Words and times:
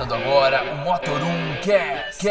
começando 0.00 0.14
agora 0.14 0.62
o 0.72 0.76
Motor 0.78 1.20
1 1.22 1.60
Cast. 1.62 2.28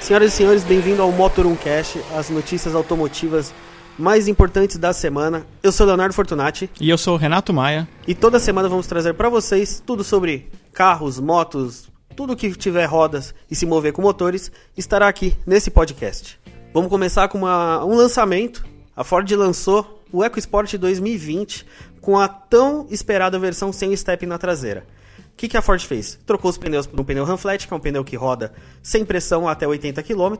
Senhoras 0.00 0.32
e 0.32 0.36
senhores, 0.36 0.64
bem-vindo 0.64 1.02
ao 1.02 1.12
Motor 1.12 1.46
1 1.46 1.56
Cast, 1.56 2.00
as 2.16 2.30
notícias 2.30 2.74
automotivas 2.74 3.52
mais 3.98 4.26
importantes 4.26 4.78
da 4.78 4.94
semana. 4.94 5.46
Eu 5.62 5.70
sou 5.70 5.86
Leonardo 5.86 6.14
Fortunati. 6.14 6.70
E 6.80 6.88
eu 6.88 6.96
sou 6.96 7.14
o 7.14 7.16
Renato 7.18 7.52
Maia. 7.52 7.86
E 8.08 8.14
toda 8.14 8.38
semana 8.38 8.66
vamos 8.66 8.86
trazer 8.86 9.12
para 9.12 9.28
vocês 9.28 9.82
tudo 9.84 10.02
sobre 10.02 10.50
carros, 10.72 11.20
motos, 11.20 11.90
tudo 12.16 12.36
que 12.36 12.54
tiver 12.54 12.86
rodas 12.86 13.34
e 13.50 13.54
se 13.54 13.66
mover 13.66 13.92
com 13.92 14.00
motores 14.00 14.50
estará 14.76 15.06
aqui 15.06 15.36
nesse 15.46 15.70
podcast. 15.70 16.40
Vamos 16.72 16.88
começar 16.88 17.28
com 17.28 17.38
uma, 17.38 17.84
um 17.84 17.94
lançamento. 17.94 18.64
A 18.96 19.04
Ford 19.04 19.30
lançou 19.32 20.02
o 20.10 20.24
EcoSport 20.24 20.78
2020 20.78 21.66
com 22.00 22.18
a 22.18 22.26
tão 22.26 22.86
esperada 22.90 23.38
versão 23.38 23.70
sem 23.70 23.94
step 23.94 24.24
na 24.24 24.38
traseira. 24.38 24.86
O 25.34 25.36
que, 25.36 25.48
que, 25.48 25.56
a 25.56 25.62
Ford 25.62 25.84
fez? 25.84 26.16
Trocou 26.24 26.48
os 26.48 26.56
pneus 26.56 26.86
por 26.86 26.98
um 26.98 27.04
pneu 27.04 27.24
Runflat, 27.24 27.66
que 27.66 27.74
é 27.74 27.76
um 27.76 27.80
pneu 27.80 28.04
que 28.04 28.14
roda 28.14 28.54
sem 28.80 29.04
pressão 29.04 29.48
até 29.48 29.66
80 29.66 30.00
km. 30.04 30.34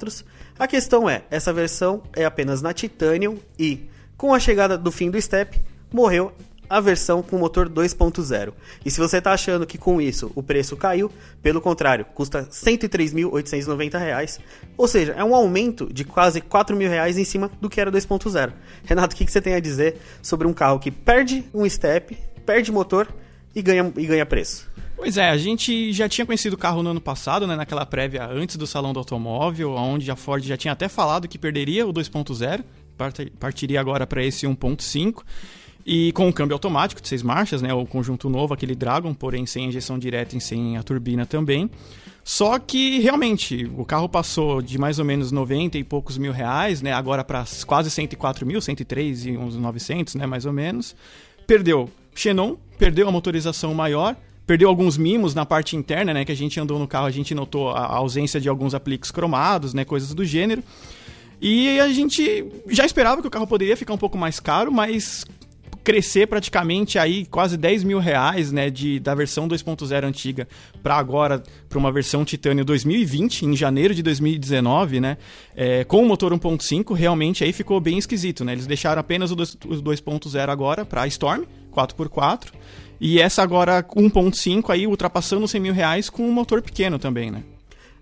A 0.56 0.68
questão 0.68 1.10
é, 1.10 1.24
essa 1.32 1.52
versão 1.52 2.00
é 2.14 2.24
apenas 2.24 2.62
na 2.62 2.72
Titanium 2.72 3.36
e, 3.58 3.90
com 4.16 4.32
a 4.32 4.38
chegada 4.38 4.78
do 4.78 4.92
fim 4.92 5.10
do 5.10 5.20
step, 5.20 5.60
morreu 5.92 6.32
a 6.70 6.80
versão 6.80 7.22
com 7.24 7.36
motor 7.36 7.68
2.0. 7.68 8.52
E 8.84 8.90
se 8.90 9.00
você 9.00 9.18
está 9.18 9.32
achando 9.32 9.66
que 9.66 9.76
com 9.76 10.00
isso 10.00 10.30
o 10.32 10.42
preço 10.44 10.76
caiu, 10.76 11.10
pelo 11.42 11.60
contrário, 11.60 12.04
custa 12.14 12.42
R$ 12.42 12.46
103.890, 12.46 14.40
ou 14.76 14.86
seja, 14.86 15.12
é 15.12 15.24
um 15.24 15.34
aumento 15.34 15.92
de 15.92 16.04
quase 16.04 16.38
R$ 16.38 16.46
4.000 16.48 17.18
em 17.18 17.24
cima 17.24 17.50
do 17.60 17.68
que 17.68 17.80
era 17.80 17.90
2.0. 17.90 18.52
Renato, 18.84 19.14
o 19.14 19.18
que, 19.18 19.24
que 19.24 19.32
você 19.32 19.40
tem 19.40 19.54
a 19.54 19.60
dizer 19.60 19.98
sobre 20.22 20.46
um 20.46 20.52
carro 20.52 20.78
que 20.78 20.92
perde 20.92 21.44
um 21.52 21.68
step, 21.68 22.16
perde 22.46 22.70
motor 22.70 23.08
e 23.54 23.62
ganha, 23.62 23.92
e 23.96 24.06
ganha 24.06 24.26
preço? 24.26 24.68
Pois 24.96 25.16
é, 25.16 25.28
a 25.28 25.36
gente 25.36 25.92
já 25.92 26.08
tinha 26.08 26.24
conhecido 26.24 26.54
o 26.54 26.58
carro 26.58 26.82
no 26.82 26.90
ano 26.90 27.00
passado, 27.00 27.46
né, 27.46 27.56
naquela 27.56 27.84
prévia 27.84 28.26
antes 28.26 28.56
do 28.56 28.66
Salão 28.66 28.92
do 28.92 28.98
Automóvel, 28.98 29.72
onde 29.72 30.10
a 30.10 30.16
Ford 30.16 30.42
já 30.44 30.56
tinha 30.56 30.72
até 30.72 30.88
falado 30.88 31.28
que 31.28 31.38
perderia 31.38 31.86
o 31.86 31.92
2.0, 31.92 32.64
partiria 33.38 33.80
agora 33.80 34.06
para 34.06 34.24
esse 34.24 34.46
1.5. 34.46 35.22
E 35.86 36.12
com 36.12 36.26
o 36.26 36.32
câmbio 36.32 36.54
automático 36.54 37.02
de 37.02 37.06
seis 37.06 37.22
marchas, 37.22 37.60
né, 37.60 37.74
o 37.74 37.84
conjunto 37.84 38.30
novo, 38.30 38.54
aquele 38.54 38.74
Dragon, 38.74 39.12
porém 39.12 39.44
sem 39.44 39.66
injeção 39.66 39.98
direta 39.98 40.34
e 40.34 40.40
sem 40.40 40.78
a 40.78 40.82
turbina 40.82 41.26
também. 41.26 41.70
Só 42.22 42.58
que 42.58 43.00
realmente 43.00 43.70
o 43.76 43.84
carro 43.84 44.08
passou 44.08 44.62
de 44.62 44.78
mais 44.78 44.98
ou 44.98 45.04
menos 45.04 45.30
90 45.30 45.76
e 45.76 45.84
poucos 45.84 46.16
mil 46.16 46.32
reais, 46.32 46.80
né, 46.80 46.92
agora 46.94 47.22
para 47.22 47.44
quase 47.66 47.90
104 47.90 48.46
mil, 48.46 48.62
103 48.62 49.26
e 49.26 49.36
uns 49.36 49.56
900, 49.56 50.14
né, 50.14 50.24
mais 50.24 50.46
ou 50.46 50.52
menos. 50.54 50.96
Perdeu 51.46 51.90
Xenon, 52.14 52.56
perdeu 52.78 53.08
a 53.08 53.12
motorização 53.12 53.74
maior, 53.74 54.16
perdeu 54.46 54.68
alguns 54.68 54.96
mimos 54.96 55.34
na 55.34 55.46
parte 55.46 55.76
interna, 55.76 56.12
né, 56.12 56.24
que 56.24 56.32
a 56.32 56.36
gente 56.36 56.58
andou 56.60 56.78
no 56.78 56.86
carro, 56.86 57.06
a 57.06 57.10
gente 57.10 57.34
notou 57.34 57.70
a 57.70 57.96
ausência 57.96 58.40
de 58.40 58.48
alguns 58.48 58.74
apliques 58.74 59.10
cromados, 59.10 59.72
né, 59.72 59.84
coisas 59.84 60.12
do 60.12 60.24
gênero. 60.24 60.62
E 61.40 61.78
a 61.80 61.88
gente 61.88 62.44
já 62.68 62.86
esperava 62.86 63.20
que 63.20 63.28
o 63.28 63.30
carro 63.30 63.46
poderia 63.46 63.76
ficar 63.76 63.92
um 63.92 63.98
pouco 63.98 64.16
mais 64.16 64.40
caro, 64.40 64.72
mas 64.72 65.24
crescer 65.84 66.26
praticamente 66.26 66.98
aí 66.98 67.26
quase 67.26 67.58
10 67.58 67.84
mil 67.84 67.98
reais, 67.98 68.50
né, 68.50 68.70
de, 68.70 68.98
da 68.98 69.14
versão 69.14 69.46
2.0 69.46 70.04
antiga 70.04 70.48
para 70.82 70.96
agora, 70.96 71.42
para 71.68 71.78
uma 71.78 71.92
versão 71.92 72.24
Titânio 72.24 72.64
2020, 72.64 73.42
em 73.44 73.54
janeiro 73.54 73.94
de 73.94 74.02
2019, 74.02 74.98
né, 74.98 75.18
é, 75.54 75.84
com 75.84 76.02
o 76.02 76.08
motor 76.08 76.32
1.5, 76.32 76.94
realmente 76.94 77.44
aí 77.44 77.52
ficou 77.52 77.78
bem 77.80 77.98
esquisito, 77.98 78.44
né, 78.44 78.52
eles 78.52 78.66
deixaram 78.66 78.98
apenas 78.98 79.30
o 79.30 79.36
2.0 79.36 80.48
agora 80.48 80.86
para 80.86 81.06
Storm, 81.06 81.44
4x4, 81.74 82.52
e 83.00 83.20
essa 83.20 83.42
agora 83.42 83.82
1.5 83.82 84.70
aí 84.70 84.86
ultrapassando 84.86 85.44
os 85.44 85.50
100 85.50 85.60
mil 85.60 85.74
reais 85.74 86.08
com 86.08 86.22
um 86.22 86.32
motor 86.32 86.62
pequeno 86.62 86.98
também, 86.98 87.30
né. 87.30 87.42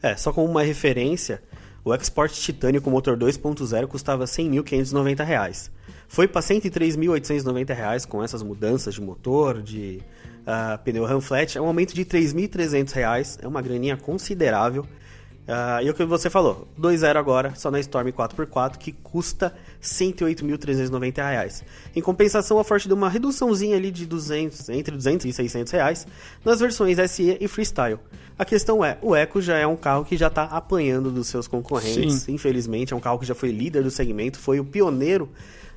É, 0.03 0.17
só 0.17 0.33
como 0.33 0.49
uma 0.49 0.63
referência, 0.63 1.43
o 1.85 1.95
Export 1.95 2.33
Titânio 2.33 2.83
com 2.83 2.91
motor 2.91 3.17
2.0 3.17 3.87
custava 3.87 4.25
R$ 4.25 4.31
100.590 4.31 5.71
foi 6.13 6.29
para 6.29 6.43
R$ 6.43 6.61
103.890 6.61 8.07
com 8.07 8.23
essas 8.23 8.43
mudanças 8.43 8.93
de 8.93 9.01
motor, 9.01 9.63
de 9.63 10.03
uh, 10.43 10.79
pneu 10.85 11.07
RAM 11.07 11.23
flat. 11.23 11.57
É 11.57 11.61
um 11.61 11.65
aumento 11.65 11.95
de 11.95 12.03
R$ 12.03 12.07
3.300, 12.07 13.39
é 13.43 13.49
uma 13.49 13.63
graninha 13.63 13.97
considerável. 13.97 14.83
Uh, 14.83 15.83
e 15.83 15.89
o 15.89 15.95
que 15.95 16.05
você 16.05 16.29
falou, 16.29 16.69
2.0 16.79 17.17
agora, 17.17 17.55
só 17.55 17.71
na 17.71 17.81
Storm 17.81 18.09
4x4, 18.09 18.77
que 18.77 18.93
custa 18.93 19.55
R$ 19.83 19.89
108.390. 19.89 21.65
Em 21.95 22.01
compensação, 22.01 22.59
a 22.59 22.65
Ford 22.65 22.87
deu 22.87 22.97
uma 22.97 23.09
reduçãozinha 23.09 23.77
ali 23.77 23.91
de 23.91 24.07
200, 24.07 24.69
entre 24.69 24.97
200 24.97 25.27
e 25.27 25.33
600 25.33 25.73
reais 25.73 26.07
nas 26.45 26.61
versões 26.61 26.99
SE 27.11 27.37
e 27.41 27.49
Freestyle. 27.49 27.99
A 28.39 28.45
questão 28.45 28.85
é, 28.85 28.97
o 29.03 29.15
Eco 29.15 29.43
já 29.43 29.59
é 29.59 29.67
um 29.67 29.77
carro 29.77 30.05
que 30.05 30.17
já 30.17 30.29
está 30.29 30.45
apanhando 30.45 31.11
dos 31.11 31.27
seus 31.27 31.49
concorrentes, 31.49 32.23
Sim. 32.23 32.33
infelizmente, 32.33 32.93
é 32.93 32.97
um 32.97 33.01
carro 33.01 33.19
que 33.19 33.27
já 33.27 33.35
foi 33.35 33.51
líder 33.51 33.83
do 33.83 33.91
segmento, 33.91 34.39
foi 34.39 34.61
o 34.61 34.65
pioneiro 34.65 35.29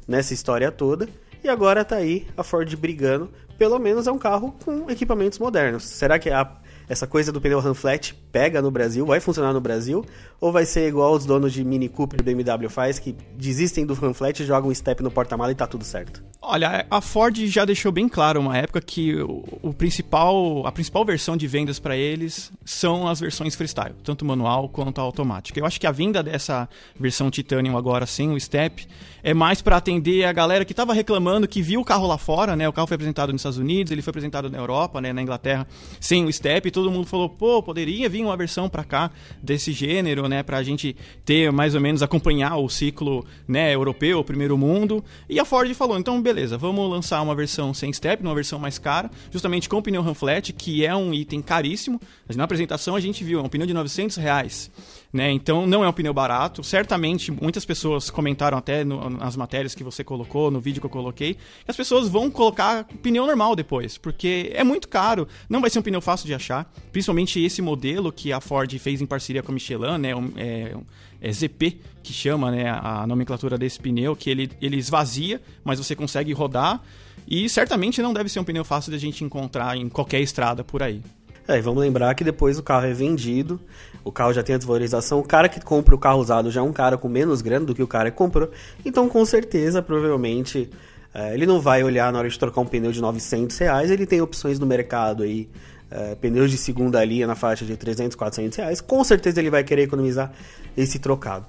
nessa 0.08 0.34
história 0.34 0.72
toda. 0.72 1.10
E 1.44 1.50
agora 1.50 1.84
tá 1.84 1.98
aí 1.98 2.28
a 2.38 2.44
Ford 2.44 2.74
brigando. 2.76 3.30
Pelo 3.58 3.80
menos 3.80 4.08
é 4.08 4.12
um 4.12 4.18
carro 4.18 4.56
com 4.64 4.90
equipamentos 4.90 5.40
modernos. 5.40 5.84
Será 5.84 6.20
que 6.20 6.30
a 6.30 6.60
essa 6.88 7.08
coisa 7.08 7.32
do 7.32 7.42
pneu 7.42 7.62
flat 7.74 8.16
pega 8.36 8.62
no 8.62 8.70
Brasil, 8.70 9.06
vai 9.06 9.22
funcionar 9.22 9.54
no 9.54 9.62
Brasil, 9.62 10.04
ou 10.42 10.52
vai 10.52 10.66
ser 10.66 10.90
igual 10.90 11.14
os 11.14 11.26
donos 11.26 11.54
de 11.54 11.64
Mini 11.64 11.88
Cooper 11.88 12.20
e 12.20 12.24
BMW 12.36 12.68
faz, 12.68 13.00
que 13.00 13.16
desistem 13.38 13.86
do 13.86 13.96
flat, 14.14 14.44
jogam 14.44 14.70
um 14.70 14.76
step 14.76 15.02
no 15.02 15.10
porta-mala 15.10 15.54
e 15.54 15.56
tá 15.56 15.66
tudo 15.66 15.86
certo? 15.86 16.22
Olha, 16.42 16.86
a 16.92 17.00
Ford 17.00 17.34
já 17.48 17.64
deixou 17.64 17.94
bem 17.94 18.10
claro 18.10 18.42
uma 18.42 18.58
época 18.58 18.82
que 18.82 19.16
o, 19.16 19.46
o 19.62 19.74
principal, 19.74 20.68
a 20.68 20.72
principal 20.72 21.06
versão 21.06 21.38
de 21.38 21.48
vendas 21.48 21.80
para 21.80 21.96
eles 21.96 22.52
são 22.66 23.08
as 23.08 23.22
versões 23.22 23.56
freestyle, 23.56 23.96
tanto 24.04 24.26
manual 24.26 24.68
quanto 24.68 25.00
automática. 25.00 25.58
Eu 25.58 25.66
acho 25.66 25.80
que 25.80 25.88
a 25.88 25.92
vinda 25.92 26.22
dessa 26.22 26.68
versão 27.00 27.32
Titanium 27.32 27.78
agora 27.78 28.06
sem 28.06 28.32
o 28.32 28.40
step 28.40 28.86
é 29.24 29.34
mais 29.34 29.62
para 29.62 29.78
atender 29.78 30.26
a 30.26 30.34
galera 30.34 30.66
que 30.66 30.74
estava 30.74 30.94
reclamando 30.94 31.48
que 31.48 31.62
viu 31.62 31.80
o 31.80 31.86
carro 31.86 32.06
lá 32.06 32.18
fora, 32.18 32.56
né? 32.56 32.68
O 32.70 32.74
carro 32.74 32.86
foi 32.86 32.96
apresentado 32.96 33.32
nos 33.32 33.40
Estados 33.40 33.58
Unidos, 33.58 33.92
ele 33.92 34.02
foi 34.02 34.12
apresentado 34.12 34.50
na 34.50 34.58
Europa, 34.58 35.02
né, 35.02 35.12
na 35.14 35.22
Inglaterra, 35.22 35.66
sem 36.00 36.26
o 36.26 36.32
step 36.32 36.70
todo 36.70 36.92
mundo 36.92 37.08
falou, 37.08 37.30
pô, 37.30 37.64
poderia 37.64 38.10
vir 38.10 38.25
uma 38.26 38.38
versão 38.38 38.70
para 38.70 38.84
cá 38.84 39.12
desse 39.42 39.72
gênero, 39.72 40.28
né, 40.28 40.44
pra 40.44 40.62
gente 40.64 40.96
ter 41.24 41.52
mais 41.52 41.76
ou 41.76 41.82
menos 41.82 42.02
acompanhar 42.02 42.58
o 42.58 42.70
ciclo, 42.70 43.26
né, 43.48 43.74
europeu, 43.74 44.24
primeiro 44.24 44.58
mundo. 44.58 45.04
E 45.30 45.40
a 45.40 45.46
Ford 45.46 45.74
falou, 45.74 45.98
então 45.98 46.22
beleza, 46.22 46.58
vamos 46.58 46.90
lançar 46.90 47.22
uma 47.22 47.36
versão 47.36 47.74
sem 47.74 47.92
step, 47.92 48.24
uma 48.24 48.36
versão 48.36 48.60
mais 48.60 48.78
cara, 48.78 49.10
justamente 49.32 49.70
com 49.70 49.82
pneu 49.82 50.04
flat, 50.14 50.54
que 50.54 50.86
é 50.86 50.96
um 50.96 51.14
item 51.14 51.42
caríssimo. 51.42 52.00
Na 52.36 52.44
apresentação 52.44 52.96
a 52.96 53.00
gente 53.00 53.24
viu, 53.24 53.40
é 53.40 53.44
um 53.44 53.50
pneu 53.50 53.68
de 53.68 53.74
900 53.74 54.18
reais. 54.18 54.72
Né? 55.16 55.32
Então 55.32 55.66
não 55.66 55.82
é 55.82 55.88
um 55.88 55.94
pneu 55.94 56.14
barato. 56.14 56.62
Certamente 56.62 57.32
muitas 57.32 57.64
pessoas 57.64 58.10
comentaram 58.10 58.58
até 58.58 58.84
no, 58.84 59.10
nas 59.10 59.38
matérias 59.38 59.74
que 59.74 59.82
você 59.82 60.04
colocou, 60.04 60.52
no 60.52 60.60
vídeo 60.60 60.82
que 60.82 60.88
eu 60.88 60.92
coloquei, 60.92 61.36
que 61.36 61.40
as 61.70 61.78
pessoas 61.78 62.10
vão 62.10 62.30
colocar 62.30 62.84
pneu 63.02 63.26
normal 63.26 63.56
depois, 63.56 63.98
porque 63.98 64.52
é 64.54 64.62
muito 64.62 64.90
caro, 64.90 65.26
não 65.48 65.62
vai 65.62 65.70
ser 65.70 65.80
um 65.80 65.82
pneu 65.82 66.02
fácil 66.02 66.28
de 66.28 66.34
achar, 66.34 66.70
principalmente 66.92 67.40
esse 67.40 67.62
modelo 67.62 68.12
que 68.12 68.34
a 68.34 68.42
Ford 68.42 68.78
fez 68.78 69.02
em 69.02 69.06
parceria 69.06 69.42
com 69.42 69.54
a 69.54 69.56
Michelin, 69.56 69.98
né? 69.98 70.10
É, 70.36 70.76
é 71.22 71.32
ZP 71.32 71.80
que 72.04 72.12
chama 72.12 72.52
né, 72.52 72.70
a 72.70 73.08
nomenclatura 73.08 73.58
desse 73.58 73.80
pneu, 73.80 74.18
que 74.18 74.30
ele, 74.30 74.52
ele 74.62 74.76
esvazia, 74.76 75.42
mas 75.64 75.80
você 75.80 75.96
consegue 75.96 76.34
rodar. 76.34 76.82
E 77.26 77.48
certamente 77.48 78.02
não 78.02 78.14
deve 78.14 78.28
ser 78.28 78.42
um 78.42 78.44
pneu 78.44 78.66
fácil 78.66 78.92
de 78.92 78.98
a 78.98 79.00
gente 79.00 79.24
encontrar 79.24 79.78
em 79.78 79.88
qualquer 79.88 80.20
estrada 80.20 80.62
por 80.62 80.84
aí. 80.84 81.02
É, 81.48 81.62
vamos 81.62 81.80
lembrar 81.80 82.16
que 82.16 82.24
depois 82.24 82.58
o 82.58 82.64
carro 82.64 82.88
é 82.88 82.94
vendido, 82.94 83.60
o 84.04 84.12
carro 84.12 84.34
já 84.34 84.42
tem 84.42 84.56
a 84.56 84.58
desvalorização, 84.58 85.20
o 85.20 85.24
cara 85.24 85.48
que 85.48 85.62
compra 85.62 85.94
o 85.94 85.98
carro 85.98 86.20
usado 86.20 86.50
já 86.50 86.60
é 86.60 86.64
um 86.64 86.74
cara 86.74 86.98
com 86.98 87.08
menos 87.08 87.42
grana 87.44 87.66
do 87.66 87.76
que 87.76 87.84
o 87.84 87.88
cara 87.88 88.10
que 88.10 88.18
comprou, 88.18 88.50
então 88.84 89.08
com 89.08 89.24
certeza, 89.24 89.80
provavelmente, 89.80 90.70
é, 91.14 91.36
ele 91.36 91.46
não 91.46 91.62
vai 91.62 91.84
olhar 91.84 92.12
na 92.12 92.18
hora 92.18 92.28
de 92.28 92.40
trocar 92.40 92.62
um 92.62 92.66
pneu 92.66 92.92
de 92.92 93.00
900 93.00 93.56
reais, 93.60 93.92
ele 93.92 94.08
tem 94.08 94.22
opções 94.22 94.58
no 94.58 94.66
mercado 94.66 95.22
aí, 95.22 95.48
é, 95.92 96.16
pneus 96.16 96.50
de 96.50 96.58
segunda 96.58 97.06
linha 97.06 97.28
na 97.28 97.36
faixa 97.36 97.64
de 97.64 97.78
300, 97.78 98.16
400 98.16 98.58
reais, 98.58 98.82
com 98.82 99.04
certeza 99.04 99.40
ele 99.40 99.52
vai 99.52 99.64
querer 99.64 99.84
economizar 99.84 100.34
esse 100.76 100.98
trocado. 100.98 101.46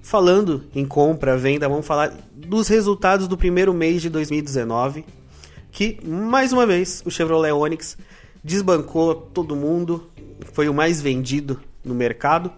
Falando 0.00 0.64
em 0.74 0.86
compra, 0.86 1.36
venda, 1.36 1.68
vamos 1.68 1.84
falar 1.84 2.10
dos 2.34 2.68
resultados 2.68 3.28
do 3.28 3.36
primeiro 3.36 3.74
mês 3.74 4.00
de 4.00 4.08
2019, 4.08 5.04
que, 5.70 5.98
mais 6.06 6.54
uma 6.54 6.64
vez, 6.64 7.02
o 7.04 7.10
Chevrolet 7.10 7.52
Onix 7.52 7.98
desbancou 8.42 9.14
todo 9.14 9.56
mundo, 9.56 10.10
foi 10.52 10.68
o 10.68 10.74
mais 10.74 11.00
vendido 11.00 11.60
no 11.84 11.94
mercado. 11.94 12.52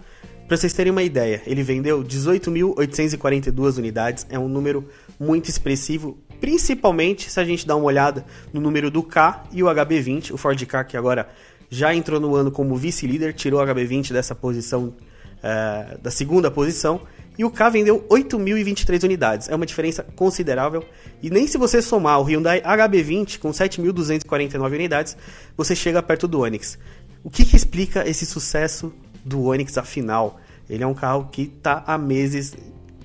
Para 0.47 0.57
vocês 0.57 0.73
terem 0.73 0.91
uma 0.91 1.03
ideia, 1.03 1.43
ele 1.47 1.63
vendeu 1.63 2.03
18.842 2.03 3.77
unidades, 3.79 4.27
é 4.31 4.39
um 4.39 4.49
número 4.49 4.89
muito 5.21 5.51
expressivo, 5.51 6.17
principalmente 6.41 7.31
se 7.31 7.39
a 7.39 7.45
gente 7.45 7.67
dá 7.67 7.77
uma 7.77 7.85
olhada 7.85 8.25
no 8.53 8.61
número 8.61 8.91
do 8.91 9.03
K 9.03 9.45
e 9.53 9.63
o 9.63 9.67
HB20, 9.67 10.33
o 10.33 10.37
Ford 10.39 10.65
K 10.65 10.85
que 10.85 10.97
agora 10.97 11.29
já 11.71 11.95
entrou 11.95 12.19
no 12.19 12.35
ano 12.35 12.51
como 12.51 12.77
vice-líder, 12.77 13.35
tirou 13.35 13.61
o 13.61 13.67
HB20 13.67 14.13
dessa 14.13 14.35
posição, 14.35 14.87
uh, 14.87 15.99
da 15.99 16.11
segunda 16.11 16.51
posição, 16.51 17.03
e 17.39 17.45
o 17.45 17.51
K 17.51 17.69
vendeu 17.69 18.05
8.023 18.09 19.05
unidades. 19.05 19.49
É 19.49 19.55
uma 19.55 19.65
diferença 19.65 20.03
considerável. 20.03 20.85
E 21.23 21.31
nem 21.31 21.47
se 21.47 21.59
você 21.59 21.82
somar 21.82 22.20
o 22.20 22.25
Hyundai 22.25 22.61
HB20 22.61 23.38
com 23.38 23.50
7.249 23.50 24.73
unidades, 24.73 25.17
você 25.56 25.75
chega 25.75 26.03
perto 26.03 26.29
do 26.29 26.41
Onix. 26.41 26.79
O 27.25 27.31
que, 27.31 27.44
que 27.44 27.56
explica 27.56 28.09
esse 28.09 28.25
sucesso 28.25 28.93
do 29.25 29.44
Onix 29.44 29.76
afinal? 29.76 30.41
Ele 30.70 30.85
é 30.85 30.87
um 30.87 30.94
carro 30.94 31.29
que 31.32 31.43
está 31.43 31.82
há 31.87 31.99
meses 31.99 32.56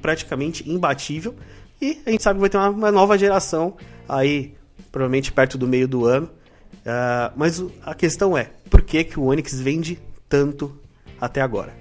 praticamente 0.01 0.69
imbatível 0.69 1.33
e 1.81 1.99
a 2.05 2.11
gente 2.11 2.23
sabe 2.23 2.37
que 2.37 2.41
vai 2.41 2.49
ter 2.49 2.57
uma, 2.57 2.69
uma 2.69 2.91
nova 2.91 3.17
geração 3.17 3.75
aí, 4.07 4.53
provavelmente 4.91 5.31
perto 5.31 5.57
do 5.57 5.67
meio 5.67 5.87
do 5.87 6.05
ano. 6.05 6.27
Uh, 6.27 7.33
mas 7.35 7.63
a 7.83 7.95
questão 7.95 8.37
é, 8.37 8.51
por 8.69 8.81
que, 8.81 9.03
que 9.03 9.19
o 9.19 9.23
Onix 9.23 9.59
vende 9.59 9.99
tanto 10.29 10.77
até 11.19 11.41
agora? 11.41 11.73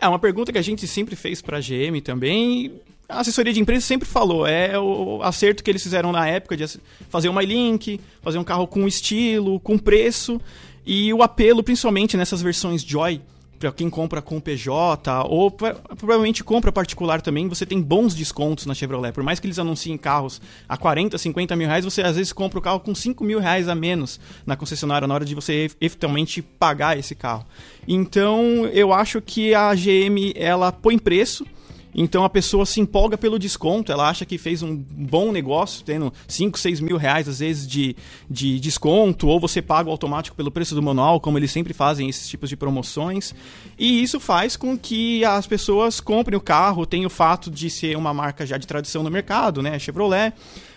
É 0.00 0.08
uma 0.08 0.18
pergunta 0.18 0.52
que 0.52 0.58
a 0.58 0.62
gente 0.62 0.86
sempre 0.86 1.16
fez 1.16 1.42
para 1.42 1.58
a 1.58 1.60
GM 1.60 2.00
também. 2.02 2.80
A 3.08 3.20
assessoria 3.20 3.52
de 3.52 3.60
imprensa 3.60 3.86
sempre 3.86 4.08
falou, 4.08 4.46
é 4.46 4.78
o 4.78 5.20
acerto 5.22 5.62
que 5.62 5.70
eles 5.70 5.82
fizeram 5.82 6.10
na 6.10 6.26
época 6.26 6.56
de 6.56 6.64
fazer 7.10 7.28
uma 7.28 7.42
link, 7.42 8.00
fazer 8.22 8.38
um 8.38 8.44
carro 8.44 8.66
com 8.66 8.88
estilo, 8.88 9.60
com 9.60 9.76
preço 9.78 10.40
e 10.86 11.12
o 11.12 11.22
apelo 11.22 11.62
principalmente 11.62 12.16
nessas 12.16 12.40
versões 12.40 12.82
Joy 12.82 13.20
para 13.58 13.72
quem 13.72 13.88
compra 13.88 14.20
com 14.20 14.40
PJ 14.40 15.24
ou 15.28 15.50
pra, 15.50 15.74
provavelmente 15.74 16.44
compra 16.44 16.72
particular 16.72 17.20
também, 17.20 17.48
você 17.48 17.64
tem 17.64 17.80
bons 17.80 18.14
descontos 18.14 18.66
na 18.66 18.74
Chevrolet. 18.74 19.12
Por 19.12 19.22
mais 19.22 19.40
que 19.40 19.46
eles 19.46 19.58
anunciem 19.58 19.96
carros 19.96 20.40
a 20.68 20.76
40, 20.76 21.16
50 21.16 21.56
mil 21.56 21.66
reais, 21.66 21.84
você 21.84 22.02
às 22.02 22.16
vezes 22.16 22.32
compra 22.32 22.58
o 22.58 22.62
carro 22.62 22.80
com 22.80 22.94
5 22.94 23.22
mil 23.24 23.38
reais 23.38 23.68
a 23.68 23.74
menos 23.74 24.20
na 24.44 24.56
concessionária 24.56 25.08
na 25.08 25.14
hora 25.14 25.24
de 25.24 25.34
você 25.34 25.70
efetivamente 25.80 26.42
pagar 26.42 26.98
esse 26.98 27.14
carro. 27.14 27.46
Então 27.86 28.66
eu 28.72 28.92
acho 28.92 29.20
que 29.20 29.54
a 29.54 29.74
GM 29.74 30.32
ela 30.36 30.72
põe 30.72 30.98
preço 30.98 31.46
então 31.94 32.24
a 32.24 32.30
pessoa 32.30 32.66
se 32.66 32.80
empolga 32.80 33.16
pelo 33.16 33.38
desconto, 33.38 33.92
ela 33.92 34.08
acha 34.08 34.24
que 34.24 34.36
fez 34.36 34.62
um 34.62 34.74
bom 34.76 35.30
negócio, 35.30 35.84
tendo 35.84 36.12
5, 36.26 36.58
6 36.58 36.80
mil 36.80 36.96
reais 36.96 37.28
às 37.28 37.38
vezes 37.38 37.66
de, 37.66 37.96
de 38.28 38.58
desconto, 38.58 39.28
ou 39.28 39.38
você 39.38 39.62
paga 39.62 39.90
automático 39.90 40.36
pelo 40.36 40.50
preço 40.50 40.74
do 40.74 40.82
manual, 40.82 41.20
como 41.20 41.38
eles 41.38 41.50
sempre 41.50 41.72
fazem 41.72 42.08
esses 42.08 42.28
tipos 42.28 42.48
de 42.48 42.56
promoções. 42.56 43.34
E 43.78 44.02
isso 44.02 44.18
faz 44.18 44.56
com 44.56 44.76
que 44.76 45.24
as 45.24 45.46
pessoas 45.46 46.00
comprem 46.00 46.36
o 46.36 46.40
carro, 46.40 46.86
tem 46.86 47.06
o 47.06 47.10
fato 47.10 47.50
de 47.50 47.70
ser 47.70 47.96
uma 47.96 48.12
marca 48.12 48.44
já 48.44 48.58
de 48.58 48.66
tradição 48.66 49.02
no 49.02 49.10
mercado, 49.10 49.62
né? 49.62 49.78
Chevrolet. 49.78 50.32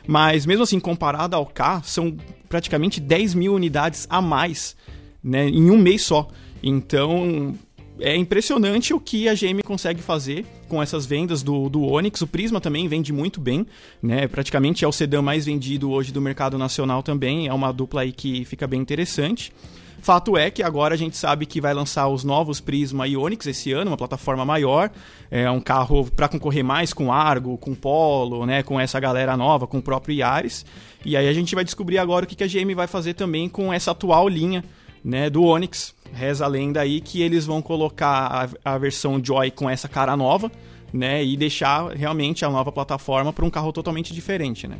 Mas 0.08 0.46
mesmo 0.46 0.64
assim, 0.64 0.80
comparado 0.80 1.36
ao 1.36 1.46
K, 1.46 1.82
são 1.84 2.16
praticamente 2.48 3.00
10 3.02 3.34
mil 3.34 3.54
unidades 3.54 4.08
a 4.10 4.22
mais 4.22 4.76
né, 5.24 5.50
em 5.50 5.70
um 5.70 5.78
mês 5.78 6.04
só. 6.04 6.28
Então, 6.64 7.54
é 8.00 8.16
impressionante 8.16 8.94
o 8.94 9.00
que 9.00 9.28
a 9.28 9.34
GM 9.34 9.62
consegue 9.64 10.02
fazer 10.02 10.46
com 10.68 10.82
essas 10.82 11.06
vendas 11.06 11.44
do, 11.44 11.70
do 11.70 11.84
Onix. 11.84 12.22
O 12.22 12.28
Prisma 12.28 12.62
também 12.62 12.88
vende 12.88 13.12
muito 13.12 13.40
bem, 13.40 13.66
né? 14.02 14.28
Praticamente 14.28 14.84
é 14.84 14.88
o 14.88 14.92
sedã 14.92 15.22
mais 15.22 15.46
vendido 15.46 15.92
hoje 15.92 16.12
do 16.12 16.22
mercado 16.22 16.58
nacional 16.58 17.02
também. 17.02 17.48
É 17.48 17.54
uma 17.54 17.72
dupla 17.72 18.02
aí 18.02 18.12
que 18.12 18.46
fica 18.46 18.68
bem 18.68 18.80
interessante. 18.80 19.52
Fato 20.00 20.38
é 20.38 20.50
que 20.52 20.62
agora 20.62 20.94
a 20.94 20.98
gente 20.98 21.18
sabe 21.18 21.46
que 21.46 21.60
vai 21.60 21.74
lançar 21.74 22.08
os 22.08 22.24
novos 22.24 22.62
Prisma 22.62 23.08
e 23.08 23.18
Onix 23.18 23.48
esse 23.48 23.72
ano, 23.72 23.92
uma 23.92 23.98
plataforma 23.98 24.46
maior, 24.46 24.92
é 25.30 25.50
um 25.50 25.60
carro 25.60 26.10
para 26.12 26.30
concorrer 26.30 26.64
mais 26.64 26.94
com 26.94 27.12
Argo, 27.12 27.58
com 27.58 27.74
Polo, 27.74 28.46
né, 28.46 28.62
com 28.62 28.80
essa 28.80 29.00
galera 29.00 29.36
nova, 29.36 29.66
com 29.66 29.80
o 29.80 29.82
próprio 29.82 30.16
Yaris. 30.16 30.66
E 31.04 31.18
aí 31.18 31.28
a 31.28 31.34
gente 31.34 31.56
vai 31.56 31.64
descobrir 31.64 31.98
agora 31.98 32.26
o 32.26 32.28
que 32.28 32.44
a 32.44 32.48
GM 32.48 32.74
vai 32.76 32.88
fazer 32.88 33.16
também 33.16 33.50
com 33.50 33.74
essa 33.74 33.92
atual 33.92 34.30
linha 34.30 34.64
né, 35.04 35.30
do 35.30 35.44
Onix. 35.44 35.94
Reza 36.14 36.46
a 36.46 36.48
lenda 36.48 36.82
aí 36.82 37.02
que 37.02 37.22
eles 37.22 37.46
vão 37.46 37.62
colocar 37.62 38.50
a, 38.64 38.74
a 38.74 38.78
versão 38.78 39.24
Joy 39.24 39.52
com 39.52 39.70
essa 39.70 39.88
cara 39.88 40.16
nova, 40.16 40.52
né, 40.94 41.24
e 41.24 41.36
deixar 41.36 41.92
realmente 41.92 42.46
a 42.46 42.50
nova 42.50 42.72
plataforma 42.72 43.34
para 43.34 43.46
um 43.46 43.50
carro 43.50 43.72
totalmente 43.72 44.14
diferente, 44.14 44.68
né? 44.68 44.78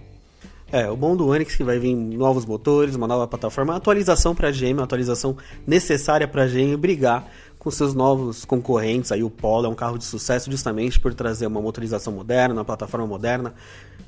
É, 0.70 0.90
o 0.90 0.98
bom 0.98 1.16
do 1.16 1.28
Onix 1.28 1.54
é 1.54 1.58
que 1.58 1.64
vai 1.64 1.80
vir 1.80 1.96
novos 1.96 2.46
motores, 2.46 2.94
uma 2.96 3.08
nova 3.08 3.26
plataforma, 3.26 3.74
atualização 3.76 4.36
para 4.36 4.50
a 4.50 4.52
GM, 4.52 4.74
uma 4.74 4.84
atualização 4.84 5.38
necessária 5.66 6.28
para 6.28 6.44
a 6.44 6.48
GM 6.48 6.76
brigar 6.76 7.26
com 7.68 7.72
seus 7.72 7.94
novos 7.94 8.46
concorrentes. 8.46 9.12
Aí 9.12 9.22
o 9.22 9.30
Polo 9.30 9.66
é 9.66 9.70
um 9.70 9.76
carro 9.76 9.98
de 9.98 10.06
sucesso 10.06 10.50
justamente 10.50 10.98
por 10.98 11.14
trazer 11.14 11.46
uma 11.48 11.62
motorização 11.62 12.14
moderna, 12.14 12.54
uma 12.54 12.64
plataforma 12.64 13.06
moderna. 13.06 13.54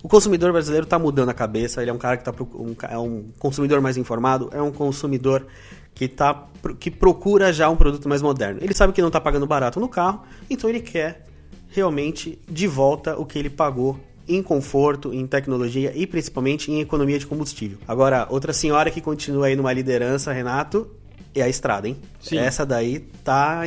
O 0.01 0.07
consumidor 0.07 0.53
brasileiro 0.53 0.85
está 0.85 0.97
mudando 0.97 1.27
a 1.27 1.33
cabeça, 1.33 1.81
ele 1.81 1.91
é 1.91 1.94
um 1.94 1.97
cara 1.97 2.15
que 2.15 2.23
tá, 2.23 2.33
um, 2.56 2.73
é 2.89 2.97
um 2.97 3.25
consumidor 3.38 3.81
mais 3.81 3.97
informado, 3.97 4.50
é 4.53 4.61
um 4.61 4.71
consumidor 4.71 5.45
que, 5.94 6.07
tá, 6.07 6.47
que 6.79 6.89
procura 6.89 7.51
já 7.51 7.69
um 7.69 7.75
produto 7.75 8.07
mais 8.07 8.21
moderno. 8.21 8.61
Ele 8.63 8.73
sabe 8.73 8.94
que 8.94 9.01
não 9.01 9.09
está 9.09 9.19
pagando 9.19 9.45
barato 9.45 9.77
no 9.77 9.89
carro, 9.89 10.23
então 10.50 10.69
ele 10.69 10.79
quer 10.79 11.25
realmente 11.67 12.39
de 12.50 12.65
volta 12.65 13.19
o 13.19 13.25
que 13.25 13.38
ele 13.38 13.50
pagou 13.50 14.00
em 14.25 14.41
conforto, 14.41 15.13
em 15.13 15.27
tecnologia 15.27 15.91
e 15.94 16.07
principalmente 16.07 16.71
em 16.71 16.79
economia 16.79 17.19
de 17.19 17.27
combustível. 17.27 17.77
Agora, 17.85 18.25
outra 18.29 18.53
senhora 18.53 18.89
que 18.89 19.01
continua 19.01 19.47
aí 19.47 19.56
numa 19.57 19.73
liderança, 19.73 20.31
Renato, 20.31 20.89
é 21.36 21.42
a 21.42 21.50
estrada, 21.50 21.88
hein? 21.88 21.98
Sim. 22.20 22.38
Essa 22.38 22.66
daí 22.66 23.00
tá 23.24 23.64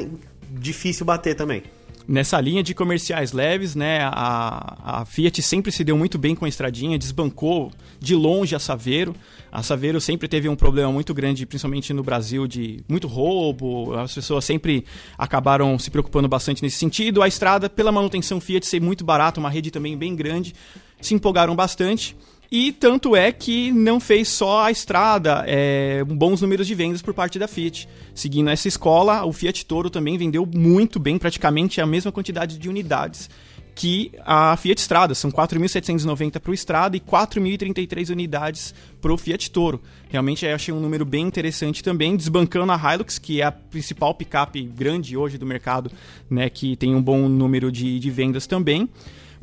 difícil 0.50 1.06
bater 1.06 1.34
também. 1.34 1.62
Nessa 2.06 2.40
linha 2.40 2.62
de 2.62 2.74
comerciais 2.74 3.32
leves, 3.32 3.76
né, 3.76 4.00
a, 4.02 5.00
a 5.00 5.04
Fiat 5.04 5.40
sempre 5.40 5.70
se 5.70 5.84
deu 5.84 5.96
muito 5.96 6.18
bem 6.18 6.34
com 6.34 6.44
a 6.44 6.48
estradinha, 6.48 6.98
desbancou 6.98 7.70
de 8.00 8.14
longe 8.14 8.56
a 8.56 8.58
Saveiro. 8.58 9.14
A 9.52 9.62
Saveiro 9.62 10.00
sempre 10.00 10.26
teve 10.26 10.48
um 10.48 10.56
problema 10.56 10.90
muito 10.90 11.14
grande, 11.14 11.46
principalmente 11.46 11.92
no 11.92 12.02
Brasil, 12.02 12.46
de 12.48 12.82
muito 12.88 13.06
roubo. 13.06 13.94
As 13.94 14.14
pessoas 14.14 14.44
sempre 14.44 14.84
acabaram 15.16 15.78
se 15.78 15.90
preocupando 15.90 16.28
bastante 16.28 16.62
nesse 16.62 16.76
sentido. 16.76 17.22
A 17.22 17.28
estrada, 17.28 17.70
pela 17.70 17.92
manutenção 17.92 18.40
Fiat 18.40 18.66
ser 18.66 18.80
muito 18.80 19.04
barata, 19.04 19.38
uma 19.38 19.50
rede 19.50 19.70
também 19.70 19.96
bem 19.96 20.16
grande, 20.16 20.54
se 21.00 21.14
empolgaram 21.14 21.54
bastante. 21.54 22.16
E 22.54 22.70
tanto 22.70 23.16
é 23.16 23.32
que 23.32 23.72
não 23.72 23.98
fez 23.98 24.28
só 24.28 24.64
a 24.64 24.70
estrada, 24.70 25.42
é, 25.46 26.04
bons 26.04 26.42
números 26.42 26.66
de 26.66 26.74
vendas 26.74 27.00
por 27.00 27.14
parte 27.14 27.38
da 27.38 27.48
Fiat. 27.48 27.88
Seguindo 28.14 28.50
essa 28.50 28.68
escola, 28.68 29.24
o 29.24 29.32
Fiat 29.32 29.64
Toro 29.64 29.88
também 29.88 30.18
vendeu 30.18 30.44
muito 30.44 31.00
bem, 31.00 31.16
praticamente 31.16 31.80
a 31.80 31.86
mesma 31.86 32.12
quantidade 32.12 32.58
de 32.58 32.68
unidades 32.68 33.30
que 33.74 34.12
a 34.22 34.54
Fiat 34.58 34.82
Strada. 34.82 35.14
São 35.14 35.32
4.790 35.32 36.38
para 36.38 36.50
o 36.50 36.54
Strada 36.54 36.94
e 36.94 37.00
4.033 37.00 38.10
unidades 38.10 38.74
para 39.00 39.14
o 39.14 39.16
Fiat 39.16 39.50
Toro. 39.50 39.80
Realmente 40.10 40.46
achei 40.46 40.74
um 40.74 40.80
número 40.80 41.06
bem 41.06 41.26
interessante 41.26 41.82
também, 41.82 42.14
desbancando 42.16 42.70
a 42.70 42.76
Hilux, 42.76 43.18
que 43.18 43.40
é 43.40 43.44
a 43.44 43.52
principal 43.52 44.14
picape 44.14 44.62
grande 44.62 45.16
hoje 45.16 45.38
do 45.38 45.46
mercado, 45.46 45.90
né, 46.28 46.50
que 46.50 46.76
tem 46.76 46.94
um 46.94 47.00
bom 47.00 47.30
número 47.30 47.72
de, 47.72 47.98
de 47.98 48.10
vendas 48.10 48.46
também. 48.46 48.90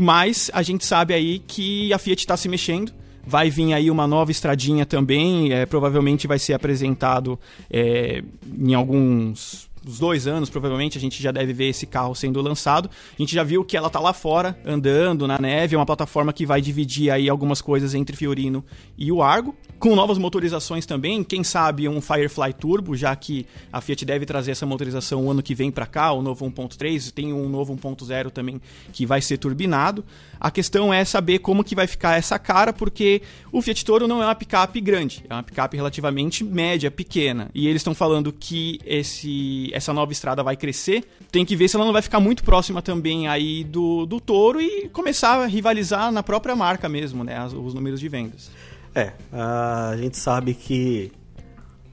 Mas 0.01 0.49
a 0.53 0.63
gente 0.63 0.85
sabe 0.85 1.13
aí 1.13 1.39
que 1.39 1.91
a 1.91 1.97
Fiat 1.97 2.21
está 2.21 2.37
se 2.37 2.47
mexendo. 2.47 2.93
Vai 3.27 3.49
vir 3.49 3.73
aí 3.73 3.91
uma 3.91 4.07
nova 4.07 4.31
estradinha 4.31 4.85
também, 4.85 5.51
é, 5.51 5.65
provavelmente 5.65 6.25
vai 6.25 6.39
ser 6.39 6.53
apresentado 6.53 7.37
é, 7.69 8.23
em 8.57 8.73
alguns 8.73 9.68
uns 9.87 9.99
dois 9.99 10.27
anos, 10.27 10.49
provavelmente, 10.49 10.97
a 10.97 11.01
gente 11.01 11.21
já 11.21 11.31
deve 11.31 11.53
ver 11.53 11.69
esse 11.69 11.85
carro 11.85 12.15
sendo 12.15 12.41
lançado. 12.41 12.89
A 12.89 13.21
gente 13.21 13.33
já 13.33 13.43
viu 13.43 13.63
que 13.63 13.77
ela 13.77 13.89
tá 13.89 13.99
lá 13.99 14.13
fora, 14.13 14.59
andando 14.65 15.27
na 15.27 15.37
neve, 15.39 15.75
é 15.75 15.77
uma 15.77 15.85
plataforma 15.85 16.33
que 16.33 16.45
vai 16.45 16.61
dividir 16.61 17.11
aí 17.11 17.29
algumas 17.29 17.61
coisas 17.61 17.93
entre 17.93 18.15
Fiorino 18.15 18.63
e 18.97 19.11
o 19.11 19.21
Argo. 19.21 19.55
Com 19.79 19.95
novas 19.95 20.17
motorizações 20.17 20.85
também, 20.85 21.23
quem 21.23 21.41
sabe 21.41 21.87
um 21.87 22.01
Firefly 22.01 22.51
Turbo, 22.53 22.97
já 22.97 23.15
que 23.15 23.45
a 23.71 23.79
Fiat 23.79 24.03
deve 24.03 24.25
trazer 24.25 24.51
essa 24.51 24.65
motorização 24.65 25.25
o 25.25 25.31
ano 25.31 25.41
que 25.41 25.55
vem 25.55 25.71
para 25.71 25.85
cá, 25.85 26.11
o 26.11 26.21
novo 26.21 26.45
1.3, 26.45 27.11
tem 27.11 27.31
um 27.31 27.47
novo 27.47 27.73
1.0 27.73 28.29
também 28.29 28.61
que 28.91 29.05
vai 29.05 29.21
ser 29.21 29.37
turbinado. 29.37 30.03
A 30.37 30.51
questão 30.51 30.93
é 30.93 31.05
saber 31.05 31.39
como 31.39 31.63
que 31.63 31.75
vai 31.75 31.87
ficar 31.87 32.17
essa 32.17 32.37
cara, 32.37 32.73
porque 32.73 33.21
o 33.53 33.61
Fiat 33.61 33.85
Toro 33.85 34.05
não 34.05 34.21
é 34.21 34.25
uma 34.25 34.35
picape 34.35 34.81
grande, 34.81 35.23
é 35.29 35.33
uma 35.33 35.43
picape 35.43 35.77
relativamente 35.77 36.43
média, 36.43 36.91
pequena. 36.91 37.49
E 37.55 37.65
eles 37.65 37.79
estão 37.79 37.95
falando 37.95 38.33
que 38.33 38.81
esse 38.85 39.68
essa 39.73 39.93
nova 39.93 40.11
estrada 40.11 40.43
vai 40.43 40.55
crescer, 40.55 41.03
tem 41.31 41.45
que 41.45 41.55
ver 41.55 41.67
se 41.67 41.75
ela 41.75 41.85
não 41.85 41.93
vai 41.93 42.01
ficar 42.01 42.19
muito 42.19 42.43
próxima 42.43 42.81
também 42.81 43.27
aí 43.27 43.63
do, 43.63 44.05
do 44.05 44.19
Toro 44.19 44.61
e 44.61 44.89
começar 44.89 45.41
a 45.41 45.45
rivalizar 45.45 46.11
na 46.11 46.23
própria 46.23 46.55
marca 46.55 46.87
mesmo, 46.89 47.23
né? 47.23 47.43
Os 47.45 47.73
números 47.73 47.99
de 47.99 48.09
vendas. 48.09 48.51
É, 48.93 49.13
a 49.31 49.95
gente 49.97 50.17
sabe 50.17 50.53
que 50.53 51.11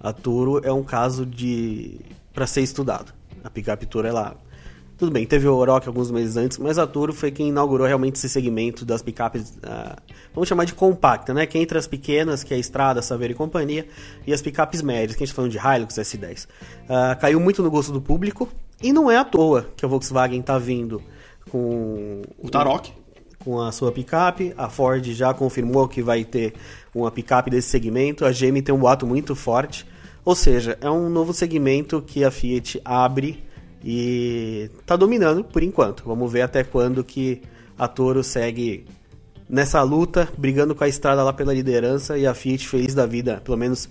a 0.00 0.12
Toro 0.12 0.61
é 0.64 0.73
um 0.73 0.83
caso 0.83 1.26
de 1.26 2.00
para 2.33 2.47
ser 2.47 2.62
estudado. 2.62 3.12
A 3.42 3.50
picape 3.50 3.87
Toro 3.87 4.06
ela 4.06 4.37
tudo 4.98 5.12
bem, 5.12 5.26
teve 5.26 5.46
o 5.46 5.54
Oroch 5.54 5.86
alguns 5.86 6.10
meses 6.10 6.36
antes, 6.36 6.56
mas 6.56 6.78
a 6.78 6.86
Turo 6.86 7.12
foi 7.12 7.30
quem 7.30 7.48
inaugurou 7.50 7.86
realmente 7.86 8.14
esse 8.14 8.28
segmento 8.30 8.84
das 8.84 9.02
picapes, 9.02 9.50
uh, 9.50 9.96
vamos 10.34 10.48
chamar 10.48 10.64
de 10.64 10.72
compacta, 10.72 11.34
né? 11.34 11.44
Que 11.44 11.58
é 11.58 11.60
entre 11.60 11.76
as 11.76 11.86
pequenas, 11.86 12.42
que 12.42 12.54
é 12.54 12.56
a 12.56 12.60
Estrada, 12.60 13.02
Saveiro 13.02 13.34
e 13.34 13.36
companhia, 13.36 13.86
e 14.26 14.32
as 14.32 14.40
picapes 14.40 14.80
médias, 14.80 15.14
que 15.14 15.22
a 15.22 15.26
gente 15.26 15.34
tá 15.34 15.36
falando 15.36 15.50
de 15.50 15.58
Hilux 15.58 15.94
S10. 15.96 16.44
Uh, 16.44 16.48
ah, 16.88 17.14
caiu 17.14 17.38
muito 17.38 17.62
no 17.62 17.70
gosto 17.70 17.92
do 17.92 18.00
público, 18.00 18.48
e 18.82 18.90
não 18.90 19.10
é 19.10 19.18
à 19.18 19.24
toa 19.24 19.68
que 19.76 19.84
a 19.84 19.88
Volkswagen 19.88 20.40
está 20.40 20.58
vindo 20.58 21.02
com... 21.50 22.22
O 22.38 22.48
Tarok. 22.48 22.90
Com 23.38 23.60
a 23.60 23.70
sua 23.72 23.92
picape, 23.92 24.54
a 24.56 24.68
Ford 24.68 25.04
já 25.12 25.32
confirmou 25.32 25.86
que 25.86 26.02
vai 26.02 26.24
ter 26.24 26.54
uma 26.94 27.10
picape 27.10 27.50
desse 27.50 27.68
segmento, 27.68 28.24
a 28.24 28.32
GM 28.32 28.62
tem 28.62 28.74
um 28.74 28.78
boato 28.78 29.06
muito 29.06 29.36
forte, 29.36 29.86
ou 30.24 30.34
seja, 30.34 30.76
é 30.80 30.90
um 30.90 31.08
novo 31.08 31.32
segmento 31.32 32.02
que 32.02 32.24
a 32.24 32.30
Fiat 32.30 32.80
abre 32.84 33.45
e 33.88 34.69
tá 34.85 34.97
dominando 34.97 35.45
por 35.45 35.62
enquanto. 35.62 36.02
Vamos 36.05 36.33
ver 36.33 36.43
até 36.43 36.64
quando 36.64 37.05
que 37.05 37.40
a 37.78 37.87
Toro 37.87 38.25
segue 38.25 38.85
nessa 39.49 39.81
luta, 39.83 40.28
brigando 40.37 40.75
com 40.75 40.83
a 40.83 40.88
estrada 40.88 41.23
lá 41.23 41.33
pela 41.33 41.55
liderança 41.55 42.19
e 42.19 42.26
a 42.26 42.35
Fiat 42.35 42.66
feliz 42.66 42.95
da 42.95 43.07
vida, 43.07 43.40
pelo 43.45 43.57
menos 43.57 43.88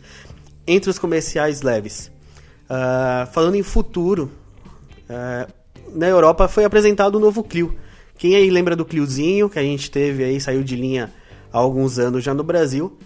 entre 0.68 0.90
os 0.90 1.00
comerciais 1.00 1.62
leves. 1.62 2.12
Uh, 2.66 3.26
falando 3.32 3.56
em 3.56 3.64
futuro, 3.64 4.30
uh, 5.10 5.50
na 5.98 6.08
Europa 6.08 6.50
foi 6.50 6.66
apresentado 6.66 7.16
o 7.16 7.20
novo 7.20 7.42
Clio. 7.42 7.74
Quem 8.18 8.36
aí 8.36 8.50
lembra 8.50 8.76
do 8.76 8.84
Cliozinho 8.84 9.50
que 9.50 9.60
a 9.60 9.64
gente 9.64 9.90
teve 9.90 10.26
aí, 10.26 10.42
saiu 10.42 10.62
de 10.62 10.76
linha 10.76 11.10
há 11.54 11.58
alguns 11.58 12.00
anos 12.00 12.22
já 12.22 12.34
no 12.34 12.44
Brasil? 12.44 12.98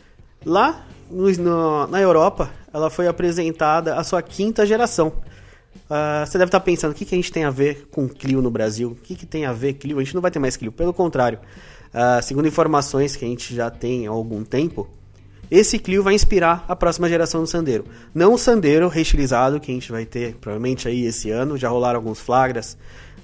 Lá 0.44 0.88
no, 1.12 1.86
na 1.86 2.02
Europa, 2.02 2.50
ela 2.74 2.90
foi 2.90 3.08
apresentada 3.08 3.94
a 3.94 4.04
sua 4.04 4.24
quinta 4.24 4.66
geração. 4.66 5.14
Uh, 5.90 6.24
você 6.24 6.38
deve 6.38 6.50
estar 6.50 6.60
pensando, 6.60 6.92
o 6.92 6.94
que, 6.94 7.04
que 7.04 7.16
a 7.16 7.18
gente 7.18 7.32
tem 7.32 7.46
a 7.46 7.50
ver 7.50 7.88
com 7.90 8.08
Clio 8.08 8.42
no 8.42 8.52
Brasil? 8.52 8.92
O 8.92 8.96
que, 8.96 9.16
que 9.16 9.26
tem 9.26 9.46
a 9.46 9.54
ver 9.54 9.74
Clio? 9.74 9.98
A 9.98 10.04
gente 10.04 10.14
não 10.14 10.22
vai 10.22 10.30
ter 10.30 10.38
mais 10.38 10.56
Clio. 10.56 10.72
Pelo 10.72 10.94
contrário, 10.94 11.40
uh, 11.94 12.22
segundo 12.22 12.48
informações 12.48 13.16
que 13.16 13.26
a 13.26 13.28
gente 13.28 13.56
já 13.56 13.72
tem 13.72 14.06
há 14.06 14.12
algum 14.12 14.44
tempo, 14.44 14.88
esse 15.50 15.80
Clio 15.80 16.04
vai 16.04 16.14
inspirar 16.14 16.64
a 16.68 16.76
próxima 16.76 17.10
geração 17.10 17.42
do 17.42 17.48
Sandero. 17.48 17.86
Não 18.14 18.36
o 18.36 18.38
Sandero 18.38 18.88
reestilizado, 18.88 19.60
que 19.60 19.72
a 19.72 19.74
gente 19.74 19.92
vai 19.92 20.06
ter 20.06 20.36
provavelmente 20.36 20.88
aí 20.88 21.06
esse 21.06 21.32
ano, 21.32 21.58
já 21.58 21.70
rolaram 21.70 21.98
alguns 21.98 22.20
flagras, 22.20 22.78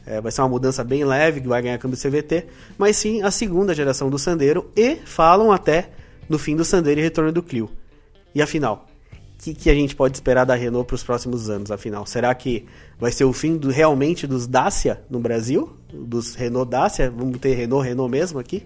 é, 0.08 0.20
vai 0.20 0.32
ser 0.32 0.42
uma 0.42 0.50
mudança 0.50 0.84
bem 0.84 1.06
leve, 1.06 1.42
que 1.42 1.48
vai 1.48 1.62
ganhar 1.62 1.78
câmbio 1.78 2.00
CVT, 2.00 2.48
mas 2.80 2.98
sim 2.98 3.22
a 3.22 3.30
segunda 3.30 3.76
geração 3.76 4.10
do 4.10 4.18
Sandero 4.18 4.72
e 4.76 4.96
falam 5.06 5.52
até 5.52 5.92
no 6.28 6.40
fim 6.40 6.56
do 6.56 6.66
Sandero 6.66 7.00
e 7.00 7.04
retorno 7.04 7.32
do 7.32 7.44
Clio. 7.44 7.70
E 8.34 8.42
afinal, 8.42 8.88
que, 9.46 9.54
que 9.54 9.70
a 9.70 9.76
gente 9.76 9.96
pode 9.96 10.18
esperar 10.18 10.44
da 10.44 10.56
Renault 10.56 10.88
para 10.88 10.96
os 10.96 11.04
próximos 11.04 11.50
anos, 11.50 11.70
afinal? 11.70 12.06
Será 12.06 12.34
que 12.34 12.66
vai 13.00 13.12
ser 13.12 13.26
o 13.26 13.34
fim 13.34 13.58
do, 13.58 13.70
realmente 13.70 14.26
dos 14.26 14.48
Dacia 14.48 15.02
no 15.08 15.20
Brasil? 15.20 15.72
Dos 15.94 16.34
Renault 16.34 16.70
Dacia? 16.70 17.12
Vamos 17.12 17.38
ter 17.38 17.54
Renault, 17.54 17.88
Renault 17.88 18.10
mesmo 18.10 18.40
aqui? 18.40 18.64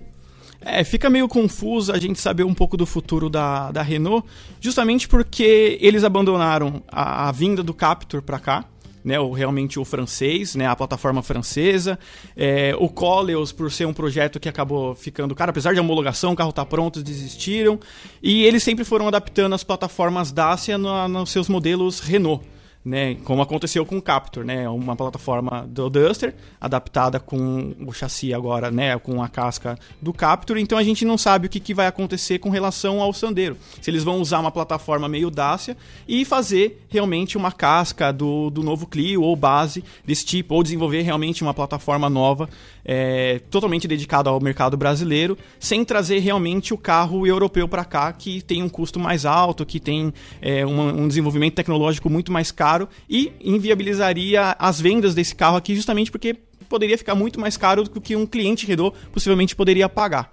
É, 0.62 0.84
fica 0.84 1.10
meio 1.10 1.28
confuso 1.28 1.92
a 1.92 2.00
gente 2.00 2.20
saber 2.20 2.44
um 2.44 2.54
pouco 2.54 2.78
do 2.78 2.86
futuro 2.86 3.30
da, 3.30 3.72
da 3.72 3.82
Renault, 3.82 4.26
justamente 4.62 5.08
porque 5.08 5.78
eles 5.82 6.04
abandonaram 6.04 6.82
a, 6.88 7.28
a 7.28 7.32
vinda 7.32 7.62
do 7.62 7.74
Captur 7.74 8.22
para 8.22 8.40
cá 8.40 8.66
né, 9.04 9.20
o, 9.20 9.32
realmente 9.32 9.80
o 9.80 9.86
francês, 9.86 10.56
né, 10.56 10.68
a 10.68 10.76
plataforma 10.76 11.22
francesa. 11.22 11.98
É, 12.36 12.76
o 12.78 12.90
Coleos, 12.90 13.52
por 13.52 13.72
ser 13.72 13.86
um 13.86 13.94
projeto 13.94 14.40
que 14.40 14.50
acabou 14.50 14.96
ficando, 14.96 15.36
cara, 15.36 15.52
apesar 15.52 15.74
de 15.74 15.80
homologação, 15.80 16.34
o 16.34 16.36
carro 16.36 16.52
tá 16.52 16.66
pronto, 16.66 17.02
desistiram. 17.02 17.80
E 18.22 18.44
eles 18.44 18.64
sempre 18.64 18.84
foram 18.84 19.08
adaptando 19.08 19.54
as 19.54 19.64
plataformas 19.64 20.32
Dacia 20.32 20.78
no, 20.78 21.08
nos 21.08 21.30
seus 21.32 21.48
modelos 21.48 22.00
Renault 22.00 22.46
né, 22.84 23.16
como 23.26 23.42
aconteceu 23.42 23.86
com 23.86 23.98
o 23.98 24.02
Captur, 24.02 24.46
né, 24.46 24.68
uma 24.70 24.96
plataforma 24.96 25.68
do 25.68 25.90
Duster 25.90 26.34
adaptada 26.62 27.20
com 27.20 27.76
o 27.86 27.92
chassi 27.92 28.34
agora, 28.34 28.72
né, 28.72 28.98
com 28.98 29.22
a 29.22 29.28
casca 29.28 29.78
do 30.02 30.14
Captur. 30.14 30.58
Então 30.58 30.78
a 30.78 30.84
gente 30.84 31.04
não 31.04 31.18
sabe 31.18 31.48
o 31.48 31.50
que, 31.50 31.60
que 31.60 31.74
vai 31.74 31.88
acontecer 31.88 32.40
com 32.40 32.50
relação 32.50 33.02
ao 33.02 33.14
Sandero. 33.14 33.58
Se 33.82 33.92
eles 33.92 34.04
vão 34.04 34.22
usar 34.22 34.40
uma 34.40 34.52
plataforma 34.52 35.10
meio 35.10 35.30
Dacia 35.30 35.76
e 36.08 36.24
fazer 36.24 36.86
realmente 36.90 37.38
uma 37.38 37.52
casca 37.52 38.14
do, 38.14 38.50
do 38.50 38.64
novo 38.64 38.88
Clio 38.88 39.22
ou 39.24 39.36
base 39.36 39.84
desse 40.06 40.26
tipo, 40.26 40.56
ou 40.56 40.64
desenvolver 40.64 41.02
realmente 41.02 41.44
uma 41.44 41.54
plataforma 41.54 42.10
nova 42.10 42.50
é, 42.86 43.40
totalmente 43.52 43.88
dedicada 43.88 44.30
ao 44.30 44.40
mercado 44.40 44.78
brasileiro, 44.78 45.38
sem 45.60 45.84
trazer 45.84 46.20
realmente 46.20 46.74
o 46.74 46.78
carro 46.78 47.28
europeu 47.28 47.68
para 47.68 47.84
cá, 47.84 48.12
que 48.14 48.42
tem 48.42 48.64
um 48.64 48.70
custo 48.70 49.00
mais 49.00 49.26
alto, 49.26 49.66
que 49.66 49.80
tem 49.80 50.14
é, 50.42 50.66
um 50.66 51.08
desenvolvimento 51.08 51.56
tecnológico 51.56 52.10
muito 52.10 52.32
mais 52.32 52.52
caro 52.52 52.69
caro 52.70 52.88
e 53.10 53.32
inviabilizaria 53.42 54.56
as 54.60 54.80
vendas 54.80 55.16
desse 55.16 55.34
carro 55.34 55.58
aqui 55.58 55.76
justamente 55.76 56.12
porque 56.12 56.36
poderia 56.68 56.98
ficar 56.98 57.16
muito 57.16 57.40
mais 57.40 57.58
caro 57.58 57.84
do 57.84 58.00
que 58.00 58.16
um 58.16 58.28
cliente 58.28 58.68
Renault 58.68 58.96
possivelmente 59.12 59.56
poderia 59.56 59.90
pagar. 59.90 60.32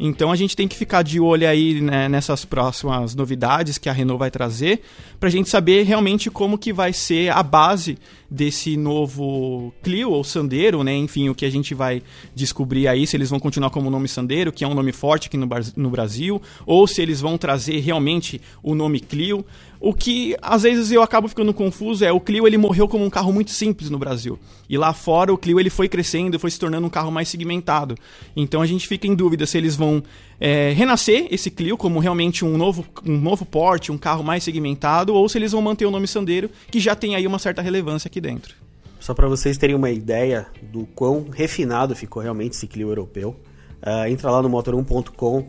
Então 0.00 0.30
a 0.30 0.36
gente 0.36 0.54
tem 0.54 0.68
que 0.68 0.76
ficar 0.76 1.02
de 1.02 1.18
olho 1.18 1.48
aí 1.48 1.80
né, 1.80 2.08
nessas 2.08 2.44
próximas 2.44 3.16
novidades 3.16 3.78
que 3.78 3.88
a 3.88 3.92
Renault 3.92 4.18
vai 4.18 4.30
trazer, 4.30 4.82
para 5.18 5.28
a 5.28 5.32
gente 5.32 5.48
saber 5.48 5.82
realmente 5.82 6.30
como 6.30 6.56
que 6.56 6.72
vai 6.72 6.92
ser 6.92 7.32
a 7.32 7.42
base 7.42 7.98
desse 8.30 8.76
novo 8.76 9.72
Clio 9.82 10.10
ou 10.10 10.22
Sandero, 10.22 10.84
né? 10.84 10.94
Enfim, 10.94 11.28
o 11.28 11.34
que 11.34 11.44
a 11.44 11.50
gente 11.50 11.74
vai 11.74 12.02
descobrir 12.32 12.86
aí, 12.86 13.06
se 13.06 13.16
eles 13.16 13.30
vão 13.30 13.40
continuar 13.40 13.70
como 13.70 13.88
o 13.88 13.90
nome 13.90 14.06
Sandero, 14.06 14.52
que 14.52 14.62
é 14.62 14.68
um 14.68 14.74
nome 14.74 14.92
forte 14.92 15.26
aqui 15.26 15.36
no, 15.36 15.48
no 15.76 15.90
Brasil, 15.90 16.40
ou 16.64 16.86
se 16.86 17.02
eles 17.02 17.20
vão 17.20 17.36
trazer 17.36 17.80
realmente 17.80 18.40
o 18.62 18.76
nome 18.76 19.00
Clio. 19.00 19.44
O 19.80 19.94
que 19.94 20.36
às 20.42 20.62
vezes 20.62 20.90
eu 20.90 21.02
acabo 21.02 21.28
ficando 21.28 21.54
confuso 21.54 22.04
é 22.04 22.10
o 22.10 22.20
Clio 22.20 22.46
ele 22.46 22.58
morreu 22.58 22.88
como 22.88 23.04
um 23.04 23.10
carro 23.10 23.32
muito 23.32 23.50
simples 23.50 23.90
no 23.90 23.98
Brasil. 23.98 24.38
E 24.68 24.76
lá 24.76 24.92
fora 24.92 25.32
o 25.32 25.38
Clio 25.38 25.60
ele 25.60 25.70
foi 25.70 25.88
crescendo, 25.88 26.38
foi 26.38 26.50
se 26.50 26.58
tornando 26.58 26.86
um 26.86 26.90
carro 26.90 27.10
mais 27.10 27.28
segmentado. 27.28 27.94
Então 28.34 28.60
a 28.60 28.66
gente 28.66 28.88
fica 28.88 29.06
em 29.06 29.14
dúvida 29.14 29.46
se 29.46 29.56
eles 29.56 29.76
vão 29.76 30.02
é, 30.40 30.72
renascer 30.72 31.28
esse 31.30 31.50
Clio 31.50 31.76
como 31.76 32.00
realmente 32.00 32.44
um 32.44 32.56
novo, 32.56 32.84
um 33.06 33.18
novo 33.18 33.44
porte, 33.44 33.92
um 33.92 33.98
carro 33.98 34.24
mais 34.24 34.42
segmentado, 34.42 35.14
ou 35.14 35.28
se 35.28 35.38
eles 35.38 35.52
vão 35.52 35.62
manter 35.62 35.86
o 35.86 35.90
nome 35.90 36.08
Sandero, 36.08 36.50
que 36.70 36.80
já 36.80 36.96
tem 36.96 37.14
aí 37.14 37.26
uma 37.26 37.38
certa 37.38 37.62
relevância 37.62 38.08
aqui 38.08 38.20
dentro. 38.20 38.54
Só 38.98 39.14
para 39.14 39.28
vocês 39.28 39.56
terem 39.56 39.76
uma 39.76 39.90
ideia 39.90 40.46
do 40.60 40.86
quão 40.86 41.28
refinado 41.32 41.94
ficou 41.94 42.20
realmente 42.20 42.54
esse 42.54 42.66
Clio 42.66 42.88
europeu, 42.88 43.36
uh, 43.80 44.08
entra 44.08 44.30
lá 44.30 44.42
no 44.42 44.50
motor1.com 44.50 45.48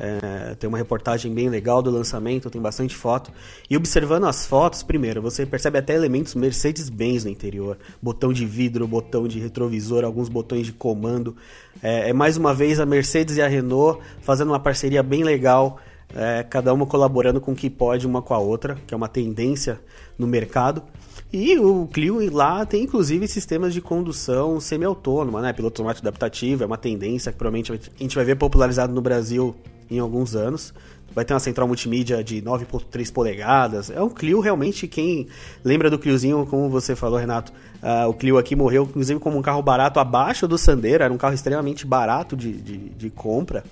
é, 0.00 0.54
tem 0.54 0.66
uma 0.66 0.78
reportagem 0.78 1.32
bem 1.32 1.50
legal 1.50 1.82
do 1.82 1.90
lançamento, 1.90 2.48
tem 2.48 2.60
bastante 2.60 2.96
foto. 2.96 3.30
E 3.68 3.76
observando 3.76 4.24
as 4.24 4.46
fotos, 4.46 4.82
primeiro, 4.82 5.20
você 5.20 5.44
percebe 5.44 5.78
até 5.78 5.94
elementos 5.94 6.34
Mercedes-Benz 6.34 7.24
no 7.24 7.30
interior. 7.30 7.76
Botão 8.00 8.32
de 8.32 8.46
vidro, 8.46 8.88
botão 8.88 9.28
de 9.28 9.38
retrovisor, 9.38 10.02
alguns 10.02 10.30
botões 10.30 10.64
de 10.64 10.72
comando. 10.72 11.36
É, 11.82 12.08
é 12.08 12.12
mais 12.14 12.38
uma 12.38 12.54
vez 12.54 12.80
a 12.80 12.86
Mercedes 12.86 13.36
e 13.36 13.42
a 13.42 13.46
Renault 13.46 14.00
fazendo 14.22 14.48
uma 14.48 14.60
parceria 14.60 15.02
bem 15.02 15.22
legal. 15.22 15.78
É, 16.14 16.42
cada 16.42 16.72
uma 16.72 16.86
colaborando 16.86 17.40
com 17.40 17.52
o 17.52 17.54
que 17.54 17.70
pode 17.70 18.06
uma 18.06 18.22
com 18.22 18.34
a 18.34 18.38
outra, 18.38 18.76
que 18.86 18.94
é 18.94 18.96
uma 18.96 19.08
tendência 19.08 19.78
no 20.18 20.26
mercado. 20.26 20.82
E 21.32 21.56
o 21.58 21.86
Clio 21.86 22.18
lá 22.32 22.66
tem 22.66 22.82
inclusive 22.82 23.28
sistemas 23.28 23.72
de 23.72 23.80
condução 23.80 24.58
semi-autônoma, 24.60 25.40
né? 25.40 25.52
Piloto 25.52 25.80
automático 25.80 26.06
adaptativo, 26.06 26.64
é 26.64 26.66
uma 26.66 26.76
tendência 26.76 27.30
que 27.30 27.38
provavelmente 27.38 27.72
a 27.72 28.02
gente 28.02 28.16
vai 28.16 28.24
ver 28.24 28.34
popularizado 28.34 28.92
no 28.92 29.00
Brasil 29.00 29.54
em 29.88 30.00
alguns 30.00 30.34
anos. 30.34 30.74
Vai 31.12 31.24
ter 31.24 31.32
uma 31.32 31.40
central 31.40 31.66
multimídia 31.66 32.22
de 32.22 32.40
9.3 32.40 33.12
polegadas. 33.12 33.90
É 33.90 34.00
um 34.00 34.08
Clio 34.08 34.40
realmente, 34.40 34.86
quem 34.88 35.28
lembra 35.64 35.90
do 35.90 35.98
Cliozinho, 35.98 36.46
como 36.46 36.68
você 36.68 36.94
falou, 36.94 37.18
Renato, 37.18 37.52
uh, 37.82 38.08
o 38.08 38.14
Clio 38.14 38.38
aqui 38.38 38.54
morreu, 38.54 38.84
inclusive, 38.84 39.18
como 39.18 39.36
um 39.36 39.42
carro 39.42 39.62
barato 39.62 39.98
abaixo 39.98 40.46
do 40.46 40.56
Sandero, 40.56 41.02
era 41.02 41.12
um 41.12 41.18
carro 41.18 41.34
extremamente 41.34 41.84
barato 41.84 42.36
de, 42.36 42.52
de, 42.52 42.76
de 42.90 43.10
compra. 43.10 43.64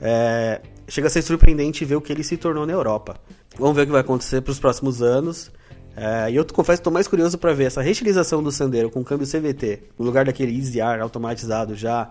É, 0.00 0.60
chega 0.86 1.08
a 1.08 1.10
ser 1.10 1.22
surpreendente 1.22 1.84
ver 1.84 1.96
o 1.96 2.00
que 2.00 2.12
ele 2.12 2.22
se 2.22 2.36
tornou 2.36 2.66
na 2.66 2.72
Europa. 2.72 3.16
Vamos 3.58 3.76
ver 3.76 3.82
o 3.82 3.86
que 3.86 3.92
vai 3.92 4.00
acontecer 4.00 4.40
para 4.40 4.52
os 4.52 4.58
próximos 4.58 5.02
anos. 5.02 5.50
É, 5.96 6.30
e 6.30 6.36
eu 6.36 6.44
confesso 6.46 6.78
que 6.78 6.80
estou 6.80 6.92
mais 6.92 7.08
curioso 7.08 7.36
para 7.38 7.52
ver 7.52 7.64
essa 7.64 7.82
reutilização 7.82 8.42
do 8.42 8.52
Sandero 8.52 8.90
com 8.90 9.02
câmbio 9.02 9.26
CVT, 9.26 9.80
no 9.98 10.04
lugar 10.04 10.24
daquele 10.24 10.56
Easy 10.56 10.80
R 10.80 11.00
automatizado 11.00 11.74
já 11.74 12.10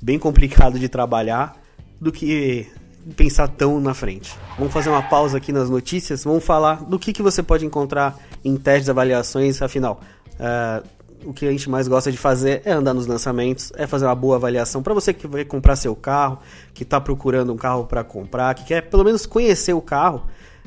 bem 0.00 0.18
complicado 0.18 0.78
de 0.78 0.88
trabalhar, 0.88 1.56
do 2.00 2.12
que 2.12 2.70
pensar 3.16 3.48
tão 3.48 3.80
na 3.80 3.92
frente. 3.92 4.34
Vamos 4.58 4.72
fazer 4.72 4.90
uma 4.90 5.02
pausa 5.02 5.38
aqui 5.38 5.52
nas 5.52 5.68
notícias, 5.68 6.24
vamos 6.24 6.44
falar 6.44 6.84
do 6.84 6.98
que, 6.98 7.12
que 7.12 7.22
você 7.22 7.42
pode 7.42 7.64
encontrar 7.66 8.16
em 8.44 8.56
testes, 8.56 8.88
avaliações, 8.88 9.60
afinal. 9.60 10.00
Uh, 10.34 10.86
o 11.24 11.32
que 11.32 11.46
a 11.46 11.50
gente 11.50 11.70
mais 11.70 11.88
gosta 11.88 12.12
de 12.12 12.18
fazer 12.18 12.62
é 12.64 12.72
andar 12.72 12.92
nos 12.92 13.06
lançamentos, 13.06 13.72
é 13.76 13.86
fazer 13.86 14.04
uma 14.04 14.14
boa 14.14 14.36
avaliação 14.36 14.82
para 14.82 14.92
você 14.92 15.12
que 15.12 15.26
vai 15.26 15.44
comprar 15.44 15.76
seu 15.76 15.96
carro, 15.96 16.38
que 16.72 16.82
está 16.82 17.00
procurando 17.00 17.52
um 17.52 17.56
carro 17.56 17.86
para 17.86 18.04
comprar, 18.04 18.54
que 18.54 18.64
quer 18.64 18.82
pelo 18.82 19.04
menos 19.04 19.26
conhecer 19.26 19.72
o 19.72 19.80
carro. 19.80 20.24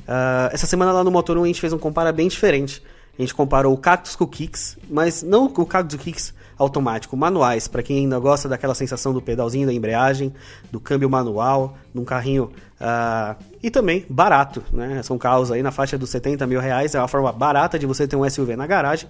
Uh, 0.08 0.54
essa 0.54 0.66
semana 0.66 0.92
lá 0.92 1.04
no 1.04 1.12
Motor 1.12 1.38
1 1.38 1.44
a 1.44 1.48
gente 1.48 1.60
fez 1.60 1.74
um 1.74 1.78
compara 1.78 2.12
bem 2.12 2.28
diferente. 2.28 2.82
A 3.18 3.22
gente 3.22 3.34
comparou 3.34 3.74
o 3.74 3.78
Cactus 3.78 4.16
com 4.16 4.24
o 4.24 4.28
Kicks, 4.28 4.78
mas 4.90 5.24
não 5.24 5.46
o 5.46 5.66
Cactus 5.66 6.00
Kicks 6.00 6.34
automático, 6.58 7.16
manuais, 7.16 7.68
para 7.68 7.84
quem 7.84 7.98
ainda 8.00 8.18
gosta 8.20 8.50
daquela 8.50 8.74
sensação 8.74 9.14
do 9.14 9.22
pedalzinho 9.22 9.68
da 9.68 9.74
embreagem, 9.74 10.34
do 10.72 10.80
câmbio 10.80 11.10
manual, 11.10 11.78
num 11.94 12.04
carrinho 12.04 12.52
uh, 12.82 13.36
e 13.62 13.70
também 13.70 14.06
barato, 14.10 14.64
né? 14.72 15.04
São 15.04 15.18
carros 15.18 15.52
aí 15.52 15.62
na 15.62 15.72
faixa 15.72 15.98
dos 15.98 16.10
70 16.10 16.48
mil 16.48 16.60
reais, 16.60 16.96
é 16.96 17.00
uma 17.00 17.08
forma 17.08 17.32
barata 17.32 17.78
de 17.78 17.86
você 17.86 18.08
ter 18.08 18.16
um 18.16 18.28
SUV 18.28 18.56
na 18.56 18.66
garagem. 18.66 19.08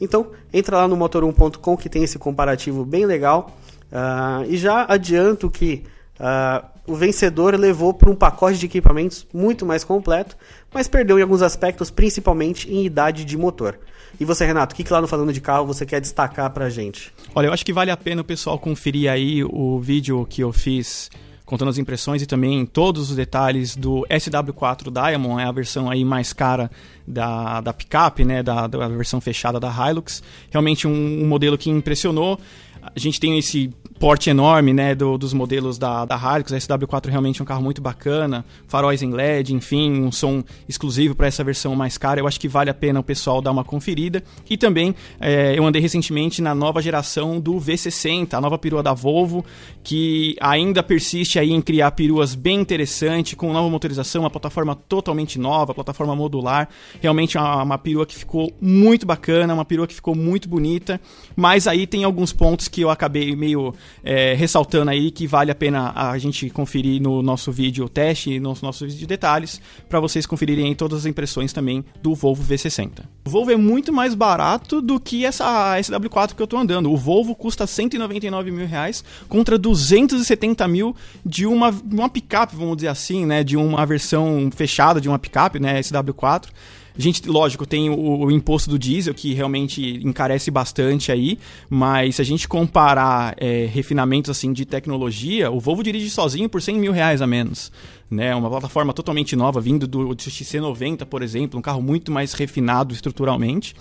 Então, 0.00 0.28
entra 0.52 0.78
lá 0.78 0.88
no 0.88 0.96
motor1.com 0.96 1.76
que 1.76 1.88
tem 1.88 2.02
esse 2.02 2.18
comparativo 2.18 2.84
bem 2.84 3.06
legal. 3.06 3.50
Uh, 3.92 4.44
e 4.48 4.56
já 4.56 4.84
adianto 4.88 5.48
que 5.48 5.84
uh, 6.18 6.73
o 6.86 6.94
vencedor 6.94 7.54
levou 7.54 7.94
para 7.94 8.10
um 8.10 8.14
pacote 8.14 8.58
de 8.58 8.66
equipamentos 8.66 9.26
muito 9.32 9.64
mais 9.64 9.84
completo, 9.84 10.36
mas 10.72 10.88
perdeu 10.88 11.18
em 11.18 11.22
alguns 11.22 11.42
aspectos, 11.42 11.90
principalmente 11.90 12.70
em 12.70 12.84
idade 12.84 13.24
de 13.24 13.36
motor. 13.36 13.78
E 14.18 14.24
você, 14.24 14.44
Renato, 14.44 14.74
o 14.74 14.76
que, 14.76 14.84
que 14.84 14.92
lá 14.92 15.00
no 15.00 15.08
Falando 15.08 15.32
de 15.32 15.40
Carro 15.40 15.66
você 15.66 15.84
quer 15.84 16.00
destacar 16.00 16.50
pra 16.50 16.70
gente? 16.70 17.12
Olha, 17.34 17.48
eu 17.48 17.52
acho 17.52 17.64
que 17.64 17.72
vale 17.72 17.90
a 17.90 17.96
pena 17.96 18.22
o 18.22 18.24
pessoal 18.24 18.58
conferir 18.58 19.10
aí 19.10 19.42
o 19.42 19.80
vídeo 19.80 20.24
que 20.28 20.42
eu 20.42 20.52
fiz 20.52 21.10
contando 21.44 21.68
as 21.68 21.78
impressões 21.78 22.22
e 22.22 22.26
também 22.26 22.64
todos 22.64 23.10
os 23.10 23.16
detalhes 23.16 23.76
do 23.76 24.06
SW4 24.10 24.90
Diamond, 24.90 25.42
é 25.42 25.46
a 25.46 25.52
versão 25.52 25.90
aí 25.90 26.04
mais 26.04 26.32
cara 26.32 26.70
da, 27.06 27.60
da 27.60 27.72
picape, 27.72 28.24
né, 28.24 28.42
da, 28.42 28.66
da 28.66 28.88
versão 28.88 29.20
fechada 29.20 29.60
da 29.60 29.70
Hilux. 29.70 30.22
Realmente 30.50 30.88
um, 30.88 31.22
um 31.22 31.26
modelo 31.26 31.58
que 31.58 31.68
impressionou. 31.68 32.40
A 32.82 32.98
gente 32.98 33.20
tem 33.20 33.38
esse 33.38 33.70
porte 33.98 34.28
enorme, 34.28 34.72
né, 34.72 34.94
do, 34.94 35.16
dos 35.16 35.32
modelos 35.32 35.78
da, 35.78 36.04
da 36.04 36.16
Hilux. 36.16 36.52
A 36.52 36.56
SW4 36.56 37.08
realmente 37.08 37.40
é 37.40 37.42
um 37.42 37.46
carro 37.46 37.62
muito 37.62 37.80
bacana, 37.80 38.44
faróis 38.66 39.02
em 39.02 39.10
LED, 39.10 39.54
enfim, 39.54 40.02
um 40.02 40.12
som 40.12 40.42
exclusivo 40.68 41.14
para 41.14 41.26
essa 41.26 41.44
versão 41.44 41.74
mais 41.74 41.96
cara. 41.96 42.20
Eu 42.20 42.26
acho 42.26 42.38
que 42.40 42.48
vale 42.48 42.70
a 42.70 42.74
pena 42.74 43.00
o 43.00 43.02
pessoal 43.02 43.40
dar 43.40 43.50
uma 43.50 43.64
conferida. 43.64 44.22
E 44.48 44.56
também 44.56 44.94
é, 45.20 45.56
eu 45.56 45.64
andei 45.64 45.80
recentemente 45.80 46.42
na 46.42 46.54
nova 46.54 46.82
geração 46.82 47.40
do 47.40 47.54
V60, 47.54 48.34
a 48.34 48.40
nova 48.40 48.58
perua 48.58 48.82
da 48.82 48.92
Volvo, 48.92 49.44
que 49.82 50.36
ainda 50.40 50.82
persiste 50.82 51.38
aí 51.38 51.52
em 51.52 51.62
criar 51.62 51.92
peruas 51.92 52.34
bem 52.34 52.60
interessantes, 52.60 53.34
com 53.34 53.52
nova 53.52 53.68
motorização, 53.68 54.22
uma 54.22 54.30
plataforma 54.30 54.74
totalmente 54.74 55.38
nova, 55.38 55.74
plataforma 55.74 56.14
modular. 56.16 56.68
Realmente 57.00 57.38
uma, 57.38 57.62
uma 57.62 57.78
perua 57.78 58.04
que 58.04 58.14
ficou 58.14 58.52
muito 58.60 59.06
bacana, 59.06 59.54
uma 59.54 59.64
perua 59.64 59.86
que 59.86 59.94
ficou 59.94 60.14
muito 60.14 60.48
bonita. 60.48 61.00
Mas 61.36 61.66
aí 61.66 61.86
tem 61.86 62.04
alguns 62.04 62.32
pontos 62.32 62.68
que 62.68 62.80
eu 62.80 62.90
acabei 62.90 63.34
meio 63.36 63.74
é, 64.02 64.34
ressaltando 64.34 64.90
aí 64.90 65.10
que 65.10 65.26
vale 65.26 65.50
a 65.50 65.54
pena 65.54 65.92
a 65.94 66.16
gente 66.18 66.50
conferir 66.50 67.00
no 67.00 67.22
nosso 67.22 67.50
vídeo 67.50 67.88
teste, 67.88 68.38
no 68.38 68.56
nosso 68.62 68.84
vídeo 68.84 68.98
de 68.98 69.06
detalhes, 69.06 69.60
para 69.88 70.00
vocês 70.00 70.26
conferirem 70.26 70.74
todas 70.74 71.00
as 71.00 71.06
impressões 71.06 71.52
também 71.52 71.84
do 72.02 72.14
Volvo 72.14 72.42
V60. 72.42 73.04
O 73.26 73.30
Volvo 73.30 73.50
é 73.50 73.56
muito 73.56 73.92
mais 73.92 74.14
barato 74.14 74.80
do 74.80 75.00
que 75.00 75.24
essa 75.24 75.76
SW4 75.78 76.34
que 76.34 76.42
eu 76.42 76.44
estou 76.44 76.58
andando. 76.58 76.90
O 76.92 76.96
Volvo 76.96 77.34
custa 77.34 77.66
199 77.66 78.50
mil 78.50 78.66
reais 78.66 79.04
contra 79.28 79.56
270 79.56 80.66
mil 80.68 80.94
de 81.24 81.46
uma, 81.46 81.74
uma 81.90 82.08
picape, 82.08 82.54
vamos 82.54 82.76
dizer 82.76 82.88
assim, 82.88 83.24
né? 83.24 83.42
De 83.42 83.56
uma 83.56 83.84
versão 83.86 84.50
fechada 84.54 85.00
de 85.00 85.08
uma 85.08 85.18
picape, 85.18 85.58
né? 85.58 85.80
SW4. 85.80 86.48
A 86.96 87.00
gente, 87.00 87.28
lógico, 87.28 87.66
tem 87.66 87.90
o, 87.90 88.24
o, 88.24 88.30
imposto 88.30 88.70
do 88.70 88.78
diesel, 88.78 89.12
que 89.12 89.34
realmente 89.34 90.00
encarece 90.04 90.48
bastante 90.48 91.10
aí, 91.10 91.38
mas 91.68 92.16
se 92.16 92.22
a 92.22 92.24
gente 92.24 92.46
comparar 92.46 93.34
é, 93.36 93.66
refinamentos 93.66 94.30
assim 94.30 94.52
de 94.52 94.64
tecnologia, 94.64 95.50
o 95.50 95.58
Volvo 95.58 95.82
dirige 95.82 96.08
sozinho 96.08 96.48
por 96.48 96.62
100 96.62 96.78
mil 96.78 96.92
reais 96.92 97.20
a 97.20 97.26
menos. 97.26 97.72
Né? 98.08 98.32
Uma 98.34 98.48
plataforma 98.48 98.92
totalmente 98.92 99.34
nova, 99.34 99.60
vindo 99.60 99.88
do 99.88 100.10
XC90, 100.10 101.04
por 101.04 101.20
exemplo, 101.22 101.58
um 101.58 101.62
carro 101.62 101.82
muito 101.82 102.12
mais 102.12 102.32
refinado 102.32 102.94
estruturalmente 102.94 103.74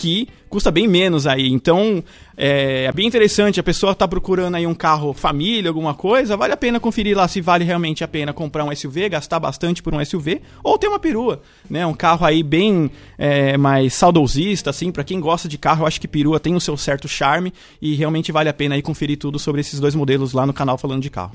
que 0.00 0.26
custa 0.48 0.70
bem 0.70 0.88
menos 0.88 1.26
aí. 1.26 1.52
Então, 1.52 2.02
é, 2.34 2.84
é 2.84 2.92
bem 2.92 3.06
interessante. 3.06 3.60
A 3.60 3.62
pessoa 3.62 3.92
está 3.92 4.08
procurando 4.08 4.54
aí 4.54 4.66
um 4.66 4.74
carro 4.74 5.12
família, 5.12 5.68
alguma 5.68 5.92
coisa, 5.92 6.38
vale 6.38 6.54
a 6.54 6.56
pena 6.56 6.80
conferir 6.80 7.14
lá 7.14 7.28
se 7.28 7.42
vale 7.42 7.64
realmente 7.64 8.02
a 8.02 8.08
pena 8.08 8.32
comprar 8.32 8.64
um 8.64 8.74
SUV, 8.74 9.10
gastar 9.10 9.38
bastante 9.38 9.82
por 9.82 9.94
um 9.94 10.02
SUV, 10.02 10.40
ou 10.64 10.78
ter 10.78 10.88
uma 10.88 10.98
perua, 10.98 11.42
né? 11.68 11.84
Um 11.84 11.92
carro 11.92 12.24
aí 12.24 12.42
bem 12.42 12.90
é, 13.18 13.58
mais 13.58 13.92
saudosista, 13.92 14.70
assim, 14.70 14.90
para 14.90 15.04
quem 15.04 15.20
gosta 15.20 15.46
de 15.46 15.58
carro, 15.58 15.82
eu 15.82 15.86
acho 15.86 16.00
que 16.00 16.08
perua 16.08 16.40
tem 16.40 16.54
o 16.54 16.60
seu 16.60 16.78
certo 16.78 17.06
charme 17.06 17.52
e 17.80 17.94
realmente 17.94 18.32
vale 18.32 18.48
a 18.48 18.54
pena 18.54 18.74
aí 18.74 18.82
conferir 18.82 19.18
tudo 19.18 19.38
sobre 19.38 19.60
esses 19.60 19.78
dois 19.78 19.94
modelos 19.94 20.32
lá 20.32 20.46
no 20.46 20.54
canal 20.54 20.78
falando 20.78 21.02
de 21.02 21.10
carro. 21.10 21.32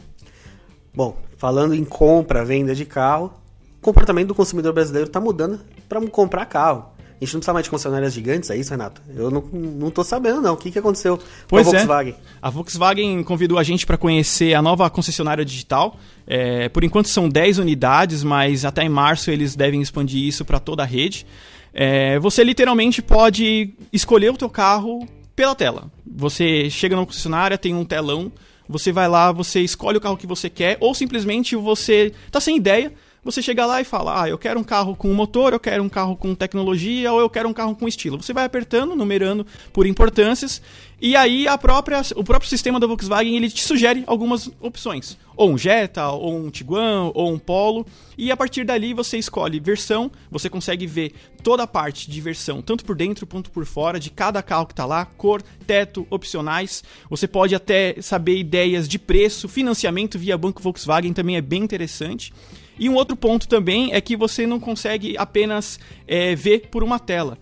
Bom, 0.92 1.18
falando 1.38 1.76
em 1.76 1.86
compra, 1.86 2.44
venda 2.44 2.74
de 2.74 2.86
carro, 2.86 3.32
o 3.78 3.82
comportamento 3.82 4.30
do 4.30 4.36
consumidor 4.36 4.74
brasileiro 4.74 5.08
está 5.08 5.22
mudando 5.22 5.60
para 5.88 6.02
comprar 6.08 6.48
carro. 6.48 6.95
A 7.20 7.24
gente 7.24 7.34
não 7.34 7.40
precisa 7.40 7.54
mais 7.54 7.64
de 7.64 7.70
concessionárias 7.70 8.14
gigantes, 8.14 8.50
é 8.50 8.58
isso, 8.58 8.72
Renato? 8.72 9.02
Eu 9.16 9.32
não, 9.32 9.42
não 9.42 9.90
tô 9.90 10.04
sabendo, 10.04 10.42
não. 10.42 10.54
O 10.54 10.58
que, 10.58 10.70
que 10.70 10.80
aconteceu 10.80 11.18
pois 11.48 11.66
com 11.66 11.72
a 11.72 11.76
é. 11.76 11.78
Volkswagen? 11.80 12.14
É. 12.14 12.16
A 12.42 12.50
Volkswagen 12.50 13.24
convidou 13.24 13.58
a 13.58 13.64
gente 13.64 13.86
para 13.86 13.98
conhecer 13.98 14.54
a 14.54 14.62
nova 14.62 14.90
concessionária 14.90 15.46
digital. 15.46 15.98
É, 16.28 16.68
por 16.70 16.84
enquanto 16.84 17.08
são 17.08 17.30
10 17.30 17.60
unidades, 17.60 18.24
mas 18.24 18.66
até 18.66 18.84
em 18.84 18.90
março 18.90 19.32
eles 19.32 19.56
devem 19.56 19.82
expandir 19.82 20.28
isso 20.28 20.44
para 20.44 20.60
toda 20.60 20.84
a 20.84 20.86
rede. 20.86 21.26
É, 21.74 22.20
você 22.20 22.44
literalmente 22.44 23.02
pode 23.02 23.74
escolher 23.92 24.32
o 24.32 24.38
teu 24.38 24.50
carro 24.50 25.08
pela 25.36 25.56
tela. 25.56 25.92
Você 26.06 26.70
chega 26.70 26.96
na 26.96 27.06
concessionária, 27.06 27.58
tem 27.58 27.74
um 27.74 27.86
telão, 27.86 28.32
você 28.68 28.92
vai 28.92 29.08
lá, 29.08 29.32
você 29.32 29.62
escolhe 29.62 29.98
o 29.98 30.02
carro 30.02 30.18
que 30.18 30.28
você 30.28 30.50
quer, 30.50 30.78
ou 30.80 30.94
simplesmente 30.94 31.56
você 31.56 32.14
tá 32.32 32.40
sem 32.40 32.58
ideia, 32.58 32.94
você 33.26 33.42
chega 33.42 33.66
lá 33.66 33.82
e 33.82 33.84
fala: 33.84 34.22
Ah, 34.22 34.30
eu 34.30 34.38
quero 34.38 34.60
um 34.60 34.64
carro 34.64 34.96
com 34.96 35.12
motor, 35.12 35.52
eu 35.52 35.60
quero 35.60 35.82
um 35.82 35.90
carro 35.90 36.16
com 36.16 36.36
tecnologia, 36.36 37.12
ou 37.12 37.20
eu 37.20 37.30
quero 37.30 37.50
um 37.50 37.54
carro 37.54 37.76
com 37.76 37.88
estilo. 37.88 38.22
Você 38.22 38.32
vai 38.32 38.46
apertando, 38.46 38.96
numerando 38.96 39.46
por 39.74 39.88
importâncias, 39.88 40.62
e 41.02 41.16
aí 41.16 41.48
a 41.48 41.58
própria, 41.58 42.02
o 42.16 42.24
próprio 42.24 42.48
sistema 42.48 42.80
da 42.80 42.86
Volkswagen 42.86 43.36
ele 43.36 43.50
te 43.50 43.64
sugere 43.64 44.04
algumas 44.06 44.50
opções. 44.62 45.18
Ou 45.36 45.52
um 45.52 45.58
Jetta, 45.58 46.08
ou 46.10 46.38
um 46.38 46.52
Tiguan, 46.52 47.12
ou 47.16 47.34
um 47.34 47.40
Polo. 47.40 47.86
E 48.16 48.32
a 48.32 48.38
partir 48.38 48.64
dali 48.64 48.94
você 48.94 49.18
escolhe 49.18 49.60
versão, 49.60 50.10
você 50.30 50.48
consegue 50.48 50.86
ver 50.86 51.14
toda 51.44 51.64
a 51.64 51.68
parte 51.68 52.10
de 52.10 52.22
versão, 52.22 52.62
tanto 52.62 52.86
por 52.86 52.96
dentro 52.96 53.26
quanto 53.26 53.52
por 53.52 53.66
fora, 53.66 54.00
de 54.00 54.10
cada 54.10 54.42
carro 54.42 54.68
que 54.68 54.74
está 54.74 54.86
lá, 54.86 55.04
cor, 55.04 55.42
teto, 55.66 56.06
opcionais. 56.12 56.84
Você 57.10 57.28
pode 57.28 57.56
até 57.56 57.96
saber 58.02 58.38
ideias 58.38 58.88
de 58.88 59.00
preço, 59.00 59.50
financiamento 59.50 60.18
via 60.18 60.38
Banco 60.38 60.62
Volkswagen 60.62 61.12
também 61.12 61.36
é 61.36 61.42
bem 61.42 61.64
interessante. 61.64 62.32
E 62.78 62.90
um 62.90 62.96
outro 62.96 63.16
ponto 63.16 63.48
também 63.48 63.94
é 63.94 64.02
que 64.02 64.16
você 64.16 64.46
não 64.46 64.60
consegue 64.60 65.18
apenas 65.18 65.80
é, 66.08 66.36
ver 66.36 66.68
por 66.70 66.84
uma 66.84 67.00
tela 67.00 67.38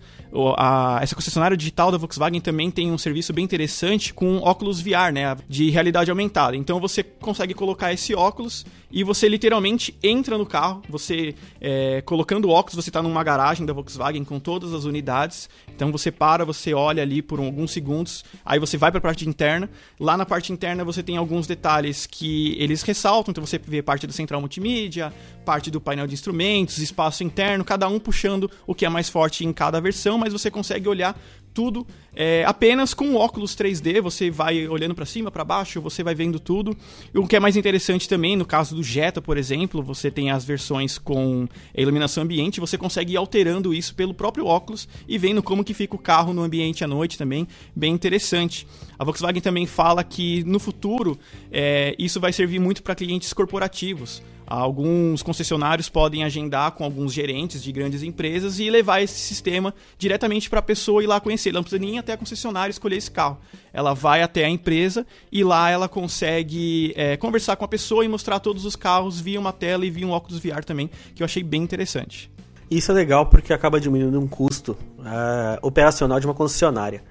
a, 0.56 0.98
essa 1.00 1.14
concessionária 1.14 1.56
digital 1.56 1.92
da 1.92 1.98
Volkswagen 1.98 2.40
também 2.40 2.70
tem 2.70 2.90
um 2.90 2.98
serviço 2.98 3.32
bem 3.32 3.44
interessante 3.44 4.12
com 4.12 4.38
óculos 4.38 4.80
VR, 4.80 5.12
né, 5.12 5.36
de 5.48 5.70
realidade 5.70 6.10
aumentada. 6.10 6.56
Então 6.56 6.80
você 6.80 7.02
consegue 7.02 7.54
colocar 7.54 7.92
esse 7.92 8.14
óculos 8.14 8.66
e 8.90 9.04
você 9.04 9.28
literalmente 9.28 9.96
entra 10.02 10.36
no 10.36 10.44
carro, 10.44 10.82
você 10.88 11.34
é, 11.60 12.00
colocando 12.02 12.46
o 12.46 12.50
óculos, 12.50 12.74
você 12.74 12.90
está 12.90 13.02
numa 13.02 13.22
garagem 13.22 13.64
da 13.64 13.72
Volkswagen 13.72 14.24
com 14.24 14.40
todas 14.40 14.72
as 14.72 14.84
unidades. 14.84 15.48
Então 15.74 15.92
você 15.92 16.10
para, 16.10 16.44
você 16.44 16.74
olha 16.74 17.02
ali 17.02 17.22
por 17.22 17.38
alguns 17.38 17.70
segundos, 17.70 18.24
aí 18.44 18.58
você 18.58 18.76
vai 18.76 18.90
para 18.90 18.98
a 18.98 19.02
parte 19.02 19.28
interna. 19.28 19.70
Lá 20.00 20.16
na 20.16 20.26
parte 20.26 20.52
interna 20.52 20.84
você 20.84 21.02
tem 21.02 21.16
alguns 21.16 21.46
detalhes 21.46 22.06
que 22.06 22.56
eles 22.58 22.82
ressaltam, 22.82 23.30
então 23.30 23.44
você 23.44 23.58
vê 23.58 23.82
parte 23.82 24.06
da 24.06 24.12
central 24.12 24.40
multimídia, 24.40 25.12
parte 25.44 25.70
do 25.70 25.80
painel 25.80 26.06
de 26.06 26.14
instrumentos, 26.14 26.78
espaço 26.78 27.22
interno, 27.22 27.64
cada 27.64 27.86
um 27.88 28.00
puxando 28.00 28.50
o 28.66 28.74
que 28.74 28.84
é 28.84 28.88
mais 28.88 29.08
forte 29.08 29.44
em 29.44 29.52
cada 29.52 29.80
versão 29.80 30.23
mas 30.24 30.32
você 30.32 30.50
consegue 30.50 30.88
olhar 30.88 31.20
tudo 31.52 31.86
é, 32.16 32.44
apenas 32.46 32.94
com 32.94 33.14
óculos 33.14 33.54
3D. 33.54 34.00
Você 34.00 34.30
vai 34.30 34.66
olhando 34.66 34.94
para 34.94 35.04
cima, 35.04 35.30
para 35.30 35.44
baixo, 35.44 35.82
você 35.82 36.02
vai 36.02 36.14
vendo 36.14 36.40
tudo. 36.40 36.74
O 37.14 37.28
que 37.28 37.36
é 37.36 37.40
mais 37.40 37.58
interessante 37.58 38.08
também, 38.08 38.36
no 38.36 38.46
caso 38.46 38.74
do 38.74 38.82
Jetta, 38.82 39.20
por 39.20 39.36
exemplo, 39.36 39.82
você 39.82 40.10
tem 40.10 40.30
as 40.30 40.46
versões 40.46 40.96
com 40.96 41.46
iluminação 41.76 42.24
ambiente, 42.24 42.58
você 42.58 42.78
consegue 42.78 43.12
ir 43.12 43.16
alterando 43.18 43.74
isso 43.74 43.94
pelo 43.94 44.14
próprio 44.14 44.46
óculos 44.46 44.88
e 45.06 45.18
vendo 45.18 45.42
como 45.42 45.62
que 45.62 45.74
fica 45.74 45.94
o 45.94 45.98
carro 45.98 46.32
no 46.32 46.42
ambiente 46.42 46.82
à 46.82 46.86
noite 46.86 47.18
também, 47.18 47.46
bem 47.76 47.92
interessante. 47.92 48.66
A 48.98 49.04
Volkswagen 49.04 49.42
também 49.42 49.66
fala 49.66 50.02
que 50.02 50.42
no 50.44 50.58
futuro 50.58 51.18
é, 51.52 51.94
isso 51.98 52.18
vai 52.18 52.32
servir 52.32 52.58
muito 52.58 52.82
para 52.82 52.94
clientes 52.94 53.34
corporativos. 53.34 54.22
Alguns 54.46 55.22
concessionários 55.22 55.88
podem 55.88 56.22
agendar 56.22 56.72
com 56.72 56.84
alguns 56.84 57.12
gerentes 57.12 57.62
de 57.62 57.72
grandes 57.72 58.02
empresas 58.02 58.58
e 58.58 58.68
levar 58.68 59.00
esse 59.00 59.18
sistema 59.18 59.74
diretamente 59.98 60.50
para 60.50 60.58
a 60.58 60.62
pessoa 60.62 61.02
ir 61.02 61.06
lá 61.06 61.18
conhecer. 61.20 61.50
Ela 61.50 61.58
não 61.58 61.62
precisa 61.62 61.80
nem 61.80 61.96
ir 61.96 61.98
até 61.98 62.12
a 62.12 62.16
concessionária 62.16 62.70
escolher 62.70 62.96
esse 62.96 63.10
carro. 63.10 63.38
Ela 63.72 63.94
vai 63.94 64.22
até 64.22 64.44
a 64.44 64.48
empresa 64.48 65.06
e 65.32 65.42
lá 65.42 65.70
ela 65.70 65.88
consegue 65.88 66.92
é, 66.96 67.16
conversar 67.16 67.56
com 67.56 67.64
a 67.64 67.68
pessoa 67.68 68.04
e 68.04 68.08
mostrar 68.08 68.38
todos 68.38 68.64
os 68.64 68.76
carros 68.76 69.20
via 69.20 69.40
uma 69.40 69.52
tela 69.52 69.86
e 69.86 69.90
via 69.90 70.06
um 70.06 70.10
óculos 70.10 70.38
VR 70.38 70.64
também, 70.64 70.90
que 71.14 71.22
eu 71.22 71.24
achei 71.24 71.42
bem 71.42 71.62
interessante. 71.62 72.30
Isso 72.70 72.90
é 72.90 72.94
legal 72.94 73.26
porque 73.26 73.52
acaba 73.52 73.80
diminuindo 73.80 74.18
um 74.18 74.26
custo 74.26 74.76
é, 75.04 75.58
operacional 75.62 76.20
de 76.20 76.26
uma 76.26 76.34
concessionária. 76.34 77.02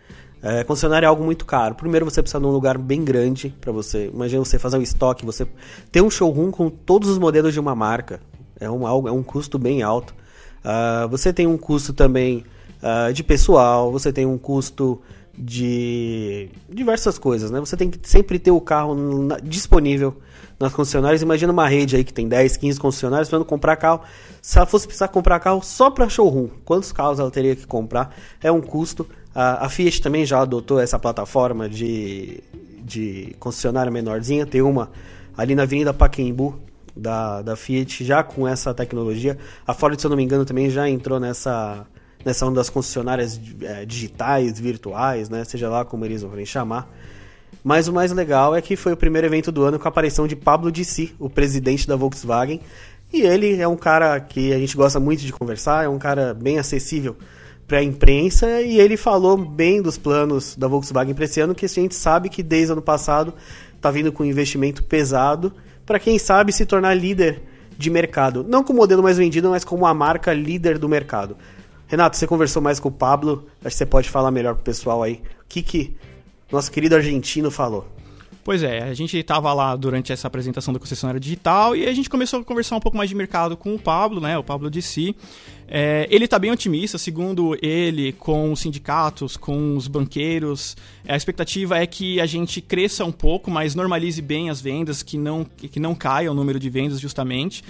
É, 0.44 0.62
concessionária 0.66 1.06
é 1.06 1.10
algo 1.10 1.24
muito 1.24 1.46
caro. 1.46 1.74
Primeiro 1.74 2.04
você 2.04 2.22
precisa 2.22 2.40
de 2.40 2.46
um 2.46 2.52
lugar 2.52 2.78
bem 2.78 3.04
grande 3.04 3.56
para 3.62 3.72
você. 3.72 4.12
Imagina 4.14 4.44
você 4.44 4.60
fazer 4.60 4.78
um 4.78 4.82
estoque, 4.82 5.26
você 5.26 5.48
ter 5.90 6.02
um 6.02 6.10
showroom 6.10 6.52
com 6.52 6.70
todos 6.70 7.08
os 7.08 7.18
modelos 7.18 7.54
de 7.54 7.60
uma 7.62 7.74
marca. 7.74 8.20
É 8.60 8.70
um, 8.70 8.86
é 9.08 9.12
um 9.12 9.24
custo 9.24 9.58
bem 9.58 9.82
alto. 9.82 10.14
Uh, 10.64 11.08
você 11.08 11.32
tem 11.32 11.48
um 11.48 11.58
custo 11.58 11.94
também 11.94 12.44
uh, 12.82 13.14
de 13.14 13.24
pessoal, 13.24 13.90
você 13.90 14.12
tem 14.12 14.26
um 14.26 14.38
custo 14.38 15.02
de 15.38 16.50
diversas 16.70 17.18
coisas, 17.18 17.50
né? 17.50 17.60
Você 17.60 17.76
tem 17.76 17.90
que 17.90 17.98
sempre 18.08 18.38
ter 18.38 18.52
o 18.52 18.62
carro 18.62 18.94
na, 18.96 19.40
disponível 19.40 20.18
nas 20.60 20.74
concessionárias. 20.74 21.22
Imagina 21.22 21.52
uma 21.52 21.68
rede 21.68 21.96
aí 21.96 22.04
que 22.04 22.14
tem 22.14 22.28
10, 22.28 22.58
15 22.58 22.80
concessionárias 22.80 23.30
para 23.30 23.44
comprar 23.44 23.76
carro. 23.78 24.02
Se 24.42 24.58
ela 24.58 24.68
fosse 24.68 24.86
precisar 24.86 25.08
comprar 25.08 25.40
carro 25.40 25.62
só 25.64 25.90
para 25.90 26.08
showroom, 26.08 26.50
quantos 26.64 26.92
carros 26.92 27.20
ela 27.20 27.32
teria 27.32 27.56
que 27.56 27.66
comprar? 27.66 28.16
É 28.42 28.52
um 28.52 28.62
custo. 28.62 29.08
A, 29.34 29.66
a 29.66 29.70
Fiat 29.70 30.02
também 30.02 30.26
já 30.26 30.42
adotou 30.42 30.80
essa 30.80 31.00
plataforma 31.00 31.68
de, 31.68 32.42
de 32.84 33.36
concessionária 33.40 33.92
menorzinha. 33.92 34.46
Tem 34.46 34.62
uma 34.62 34.92
ali 35.36 35.56
na 35.56 35.64
Avenida 35.64 35.94
Paquembu 35.94 36.60
da, 36.96 37.42
da 37.42 37.56
Fiat 37.56 38.04
já 38.04 38.24
com 38.24 38.48
essa 38.48 38.74
tecnologia. 38.74 39.38
A 39.66 39.74
Ford, 39.74 40.00
se 40.00 40.06
eu 40.06 40.10
não 40.10 40.18
me 40.18 40.24
engano, 40.24 40.46
também 40.46 40.70
já 40.70 40.88
entrou 40.88 41.20
nessa, 41.20 41.86
nessa 42.24 42.46
onda 42.46 42.56
das 42.56 42.70
concessionárias 42.70 43.40
é, 43.62 43.86
digitais, 43.86 44.60
virtuais, 44.60 45.30
né? 45.30 45.44
seja 45.44 45.70
lá 45.70 45.84
como 45.84 46.06
eles 46.06 46.22
vão 46.22 46.46
chamar. 46.46 46.88
Mas 47.64 47.88
o 47.88 47.94
mais 47.94 48.12
legal 48.12 48.56
é 48.56 48.62
que 48.62 48.76
foi 48.76 48.94
o 48.94 48.98
primeiro 48.98 49.26
evento 49.26 49.52
do 49.52 49.64
ano 49.64 49.80
com 49.80 49.88
a 49.88 49.90
aparição 49.90 50.28
de 50.28 50.36
Pablo 50.36 50.72
Dissi, 50.72 51.16
o 51.18 51.30
presidente 51.30 51.88
da 51.88 51.96
Volkswagen. 51.96 52.60
E 53.12 53.22
ele 53.22 53.60
é 53.60 53.68
um 53.68 53.78
cara 53.78 54.20
que 54.20 54.52
a 54.54 54.60
gente 54.60 54.76
gosta 54.76 55.00
muito 55.00 55.22
de 55.22 55.32
conversar, 55.32 55.86
é 55.86 55.88
um 55.88 56.00
cara 56.00 56.34
bem 56.34 56.60
acessível 56.60 57.16
para 57.74 57.80
a 57.80 57.84
imprensa 57.84 58.62
e 58.62 58.80
ele 58.80 58.96
falou 58.96 59.36
bem 59.36 59.82
dos 59.82 59.98
planos 59.98 60.56
da 60.56 60.68
Volkswagen 60.68 61.16
para 61.16 61.26
esse 61.26 61.42
ano, 61.42 61.56
que 61.56 61.66
a 61.66 61.68
gente 61.68 61.96
sabe 61.96 62.30
que 62.30 62.44
desde 62.44 62.72
o 62.72 62.74
ano 62.74 62.84
passado 62.84 63.34
está 63.76 63.90
vindo 63.90 64.12
com 64.12 64.22
um 64.22 64.28
investimento 64.28 64.84
pesado 64.84 65.52
para 65.84 65.98
quem 65.98 66.20
sabe 66.20 66.54
se 66.54 66.68
tornar 66.68 66.94
líder 66.94 67.42
de 67.76 67.90
mercado, 67.90 68.46
não 68.48 68.64
com 68.64 68.74
o 68.74 68.76
modelo 68.76 69.02
mais 69.02 69.18
vendido, 69.18 69.50
mas 69.50 69.64
como 69.64 69.88
a 69.88 69.94
marca 69.94 70.32
líder 70.36 70.78
do 70.78 70.88
mercado. 70.88 71.36
Renato, 71.88 72.16
você 72.16 72.28
conversou 72.28 72.62
mais 72.62 72.80
com 72.80 72.90
o 72.90 72.92
Pablo, 72.92 73.48
acho 73.66 73.74
que 73.74 73.78
você 73.80 73.88
pode 73.88 74.08
falar 74.08 74.30
melhor 74.30 74.54
pro 74.54 74.64
pessoal 74.64 75.02
aí. 75.02 75.24
O 75.42 75.46
que 75.50 75.64
que 75.64 75.98
nosso 76.52 76.72
querido 76.72 76.96
argentino 76.96 77.50
falou? 77.50 77.88
Pois 78.44 78.62
é, 78.62 78.84
a 78.84 78.94
gente 78.94 79.18
estava 79.18 79.54
lá 79.54 79.74
durante 79.74 80.12
essa 80.12 80.28
apresentação 80.28 80.74
da 80.74 80.80
concessionária 80.80 81.20
digital 81.20 81.76
e 81.78 81.88
a 81.88 81.94
gente 81.94 82.10
começou 82.10 82.42
a 82.42 82.44
conversar 82.44 82.76
um 82.76 82.80
pouco 82.80 82.98
mais 82.98 83.10
de 83.10 83.16
mercado 83.16 83.56
com 83.56 83.74
o 83.74 83.80
Pablo, 83.80 84.20
né? 84.20 84.38
O 84.38 84.44
Pablo 84.44 84.70
de 84.70 84.82
si. 84.82 85.16
É, 85.66 86.06
ele 86.12 86.26
está 86.26 86.38
bem 86.38 86.52
otimista, 86.52 86.98
segundo 86.98 87.58
ele, 87.62 88.12
com 88.12 88.52
os 88.52 88.60
sindicatos, 88.60 89.38
com 89.38 89.78
os 89.78 89.88
banqueiros. 89.88 90.76
A 91.08 91.16
expectativa 91.16 91.78
é 91.78 91.88
que 91.88 92.20
a 92.20 92.26
gente 92.26 92.60
cresça 92.60 93.06
um 93.06 93.14
pouco, 93.14 93.50
mas 93.50 93.76
normalize 93.76 94.22
bem 94.22 94.50
as 94.50 94.60
vendas, 94.60 95.02
que 95.02 95.18
não, 95.18 95.46
que 95.46 95.80
não 95.80 95.96
caia 95.96 96.30
o 96.30 96.36
número 96.36 96.60
de 96.60 96.70
vendas 96.70 97.00
justamente. 97.00 97.64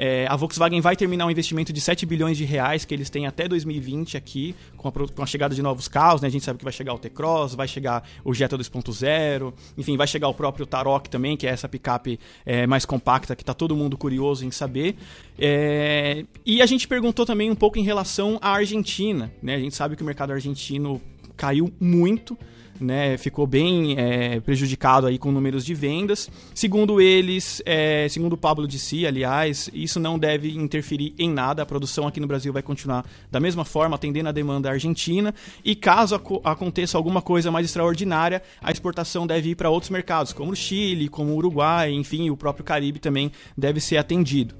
É, 0.00 0.28
a 0.28 0.36
Volkswagen 0.36 0.80
vai 0.80 0.94
terminar 0.94 1.26
um 1.26 1.30
investimento 1.30 1.72
de 1.72 1.80
7 1.80 2.06
bilhões 2.06 2.38
de 2.38 2.44
reais 2.44 2.84
que 2.84 2.94
eles 2.94 3.10
têm 3.10 3.26
até 3.26 3.48
2020 3.48 4.16
aqui, 4.16 4.54
com 4.76 4.86
a, 4.86 4.92
com 4.92 5.22
a 5.22 5.26
chegada 5.26 5.56
de 5.56 5.60
novos 5.60 5.88
carros. 5.88 6.22
Né? 6.22 6.28
A 6.28 6.30
gente 6.30 6.44
sabe 6.44 6.56
que 6.56 6.64
vai 6.64 6.72
chegar 6.72 6.94
o 6.94 6.98
T-Cross, 6.98 7.56
vai 7.56 7.66
chegar 7.66 8.08
o 8.24 8.32
Jetta 8.32 8.56
2.0, 8.56 9.52
enfim, 9.76 9.96
vai 9.96 10.06
chegar 10.06 10.28
o 10.28 10.34
próprio 10.34 10.64
Tarok 10.64 11.10
também, 11.10 11.36
que 11.36 11.48
é 11.48 11.50
essa 11.50 11.68
picape 11.68 12.20
é, 12.46 12.64
mais 12.64 12.84
compacta 12.84 13.34
que 13.34 13.42
está 13.42 13.52
todo 13.52 13.74
mundo 13.74 13.98
curioso 13.98 14.46
em 14.46 14.52
saber. 14.52 14.94
É, 15.36 16.24
e 16.46 16.62
a 16.62 16.66
gente 16.66 16.86
perguntou 16.86 17.26
também 17.26 17.50
um 17.50 17.56
pouco 17.56 17.76
em 17.76 17.82
relação 17.82 18.38
à 18.40 18.50
Argentina. 18.50 19.32
Né? 19.42 19.56
A 19.56 19.58
gente 19.58 19.74
sabe 19.74 19.96
que 19.96 20.02
o 20.02 20.06
mercado 20.06 20.32
argentino 20.32 21.02
caiu 21.36 21.72
muito 21.80 22.38
né, 22.80 23.16
ficou 23.16 23.46
bem 23.46 23.94
é, 23.98 24.40
prejudicado 24.40 25.06
aí 25.06 25.18
com 25.18 25.30
números 25.30 25.64
de 25.64 25.74
vendas. 25.74 26.30
Segundo 26.54 27.00
eles, 27.00 27.62
é, 27.64 28.08
segundo 28.08 28.34
o 28.34 28.36
Pablo 28.36 28.66
de 28.66 28.78
si, 28.78 29.06
aliás, 29.06 29.70
isso 29.72 29.98
não 29.98 30.18
deve 30.18 30.56
interferir 30.56 31.14
em 31.18 31.30
nada. 31.30 31.62
A 31.62 31.66
produção 31.66 32.06
aqui 32.06 32.20
no 32.20 32.26
Brasil 32.26 32.52
vai 32.52 32.62
continuar 32.62 33.04
da 33.30 33.40
mesma 33.40 33.64
forma, 33.64 33.96
atendendo 33.96 34.28
a 34.28 34.32
demanda 34.32 34.70
argentina. 34.70 35.34
E 35.64 35.74
caso 35.74 36.14
ac 36.14 36.28
aconteça 36.44 36.96
alguma 36.96 37.22
coisa 37.22 37.50
mais 37.50 37.66
extraordinária, 37.66 38.42
a 38.62 38.70
exportação 38.70 39.26
deve 39.26 39.50
ir 39.50 39.54
para 39.54 39.70
outros 39.70 39.90
mercados, 39.90 40.32
como 40.32 40.52
o 40.52 40.56
Chile, 40.56 41.08
como 41.08 41.32
o 41.32 41.36
Uruguai, 41.36 41.92
enfim, 41.92 42.30
o 42.30 42.36
próprio 42.36 42.64
Caribe 42.64 42.98
também 42.98 43.32
deve 43.56 43.80
ser 43.80 43.96
atendido. 43.96 44.54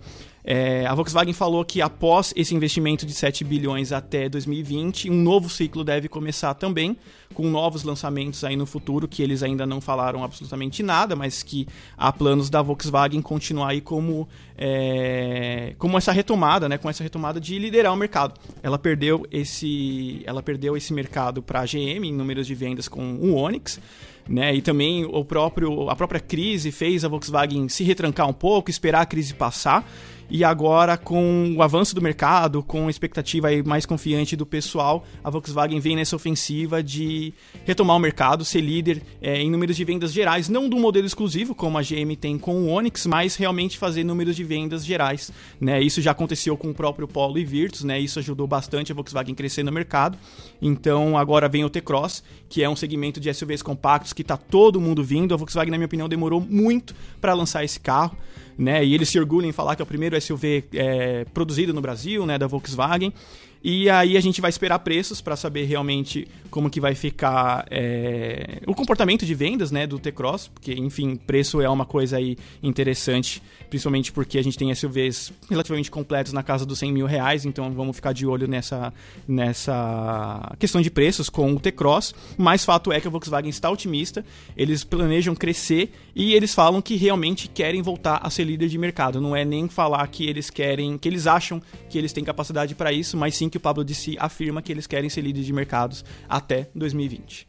É, 0.50 0.86
a 0.86 0.94
Volkswagen 0.94 1.34
falou 1.34 1.62
que 1.62 1.82
após 1.82 2.32
esse 2.34 2.54
investimento 2.54 3.04
de 3.04 3.12
7 3.12 3.44
bilhões 3.44 3.92
até 3.92 4.30
2020, 4.30 5.10
um 5.10 5.14
novo 5.14 5.50
ciclo 5.50 5.84
deve 5.84 6.08
começar 6.08 6.54
também, 6.54 6.96
com 7.34 7.50
novos 7.50 7.82
lançamentos 7.82 8.42
aí 8.42 8.56
no 8.56 8.64
futuro, 8.64 9.06
que 9.06 9.22
eles 9.22 9.42
ainda 9.42 9.66
não 9.66 9.78
falaram 9.78 10.24
absolutamente 10.24 10.82
nada, 10.82 11.14
mas 11.14 11.42
que 11.42 11.68
há 11.98 12.10
planos 12.10 12.48
da 12.48 12.62
Volkswagen 12.62 13.20
continuar 13.20 13.72
aí 13.72 13.82
como, 13.82 14.26
é, 14.56 15.74
como 15.76 15.98
essa 15.98 16.12
retomada, 16.12 16.66
né, 16.66 16.78
com 16.78 16.88
essa 16.88 17.02
retomada 17.02 17.38
de 17.38 17.58
liderar 17.58 17.92
o 17.92 17.96
mercado. 17.96 18.32
Ela 18.62 18.78
perdeu 18.78 19.26
esse, 19.30 20.22
ela 20.24 20.42
perdeu 20.42 20.78
esse 20.78 20.94
mercado 20.94 21.42
para 21.42 21.60
a 21.60 21.66
GM 21.66 22.06
em 22.06 22.12
números 22.14 22.46
de 22.46 22.54
vendas 22.54 22.88
com 22.88 23.16
o 23.16 23.34
Onix, 23.34 23.78
né? 24.26 24.54
E 24.54 24.60
também 24.60 25.04
o 25.06 25.24
próprio, 25.24 25.88
a 25.88 25.96
própria 25.96 26.20
crise 26.20 26.70
fez 26.70 27.04
a 27.04 27.08
Volkswagen 27.08 27.68
se 27.68 27.82
retrancar 27.82 28.28
um 28.28 28.32
pouco, 28.32 28.70
esperar 28.70 29.00
a 29.00 29.06
crise 29.06 29.34
passar 29.34 29.86
e 30.30 30.44
agora 30.44 30.96
com 30.96 31.54
o 31.56 31.62
avanço 31.62 31.94
do 31.94 32.02
mercado, 32.02 32.62
com 32.62 32.86
a 32.86 32.90
expectativa 32.90 33.48
mais 33.64 33.86
confiante 33.86 34.36
do 34.36 34.44
pessoal, 34.44 35.04
a 35.22 35.30
Volkswagen 35.30 35.80
vem 35.80 35.96
nessa 35.96 36.16
ofensiva 36.16 36.82
de 36.82 37.32
retomar 37.64 37.96
o 37.96 38.00
mercado, 38.00 38.44
ser 38.44 38.60
líder 38.60 39.02
é, 39.20 39.40
em 39.40 39.50
números 39.50 39.76
de 39.76 39.84
vendas 39.84 40.12
gerais, 40.12 40.48
não 40.48 40.68
do 40.68 40.76
modelo 40.76 41.06
exclusivo 41.06 41.54
como 41.54 41.78
a 41.78 41.82
GM 41.82 42.14
tem 42.18 42.38
com 42.38 42.62
o 42.62 42.68
Onix, 42.68 43.06
mas 43.06 43.36
realmente 43.36 43.78
fazer 43.78 44.04
números 44.04 44.36
de 44.36 44.44
vendas 44.44 44.84
gerais, 44.84 45.32
né? 45.60 45.80
Isso 45.80 46.02
já 46.02 46.10
aconteceu 46.10 46.56
com 46.56 46.70
o 46.70 46.74
próprio 46.74 47.08
Polo 47.08 47.38
e 47.38 47.44
Virtus, 47.44 47.84
né? 47.84 47.98
Isso 47.98 48.18
ajudou 48.18 48.46
bastante 48.46 48.92
a 48.92 48.94
Volkswagen 48.94 49.34
crescer 49.34 49.62
no 49.62 49.72
mercado. 49.72 50.18
Então 50.60 51.16
agora 51.16 51.48
vem 51.48 51.64
o 51.64 51.70
T-Cross, 51.70 52.22
que 52.48 52.62
é 52.62 52.68
um 52.68 52.76
segmento 52.76 53.20
de 53.20 53.32
SUVs 53.32 53.62
compactos 53.62 54.12
que 54.12 54.22
está 54.22 54.36
todo 54.36 54.80
mundo 54.80 55.04
vindo. 55.04 55.34
A 55.34 55.36
Volkswagen, 55.36 55.70
na 55.70 55.76
minha 55.76 55.86
opinião, 55.86 56.08
demorou 56.08 56.40
muito 56.40 56.94
para 57.20 57.34
lançar 57.34 57.64
esse 57.64 57.78
carro 57.78 58.16
né? 58.58 58.84
E 58.84 58.92
eles 58.92 59.08
se 59.08 59.18
orgulham 59.18 59.48
em 59.48 59.52
falar 59.52 59.76
que 59.76 59.82
é 59.82 59.84
o 59.84 59.86
primeiro 59.86 60.20
SUV 60.20 60.64
é, 60.74 61.24
produzido 61.32 61.72
no 61.72 61.80
Brasil, 61.80 62.26
né, 62.26 62.36
da 62.36 62.48
Volkswagen. 62.48 63.14
E 63.62 63.90
aí 63.90 64.16
a 64.16 64.20
gente 64.20 64.40
vai 64.40 64.50
esperar 64.50 64.78
preços 64.78 65.20
para 65.20 65.36
saber 65.36 65.64
realmente 65.64 66.28
como 66.50 66.70
que 66.70 66.80
vai 66.80 66.94
ficar 66.94 67.66
é, 67.70 68.60
o 68.66 68.74
comportamento 68.74 69.26
de 69.26 69.34
vendas 69.34 69.70
né, 69.70 69.86
do 69.86 69.98
T-Cross, 69.98 70.48
porque, 70.48 70.72
enfim, 70.72 71.16
preço 71.16 71.60
é 71.60 71.68
uma 71.68 71.84
coisa 71.84 72.16
aí 72.16 72.36
interessante, 72.62 73.42
principalmente 73.68 74.12
porque 74.12 74.38
a 74.38 74.42
gente 74.42 74.56
tem 74.56 74.74
SUVs 74.74 75.32
relativamente 75.50 75.90
completos 75.90 76.32
na 76.32 76.42
casa 76.42 76.64
dos 76.64 76.78
100 76.78 76.92
mil 76.92 77.06
reais, 77.06 77.44
então 77.44 77.70
vamos 77.72 77.96
ficar 77.96 78.12
de 78.12 78.26
olho 78.26 78.48
nessa, 78.48 78.92
nessa 79.26 80.54
questão 80.58 80.80
de 80.80 80.90
preços 80.90 81.28
com 81.28 81.52
o 81.52 81.60
T-Cross. 81.60 82.14
Mas 82.36 82.64
fato 82.64 82.92
é 82.92 83.00
que 83.00 83.08
a 83.08 83.10
Volkswagen 83.10 83.50
está 83.50 83.70
otimista, 83.70 84.24
eles 84.56 84.84
planejam 84.84 85.34
crescer 85.34 85.92
e 86.14 86.34
eles 86.34 86.54
falam 86.54 86.80
que 86.80 86.96
realmente 86.96 87.48
querem 87.48 87.82
voltar 87.82 88.20
a 88.22 88.30
ser 88.30 88.44
líder 88.44 88.68
de 88.68 88.78
mercado. 88.78 89.20
Não 89.20 89.36
é 89.36 89.44
nem 89.44 89.68
falar 89.68 90.06
que 90.08 90.26
eles 90.26 90.48
querem, 90.48 90.96
que 90.96 91.08
eles 91.08 91.26
acham 91.26 91.60
que 91.90 91.98
eles 91.98 92.12
têm 92.12 92.24
capacidade 92.24 92.74
para 92.74 92.92
isso, 92.92 93.16
mas 93.16 93.36
sim 93.36 93.47
que 93.50 93.56
o 93.56 93.60
Pablo 93.60 93.84
disse 93.84 94.16
afirma 94.18 94.62
que 94.62 94.72
eles 94.72 94.86
querem 94.86 95.08
ser 95.08 95.20
líderes 95.20 95.46
de 95.46 95.52
mercados 95.52 96.04
até 96.28 96.68
2020. 96.74 97.48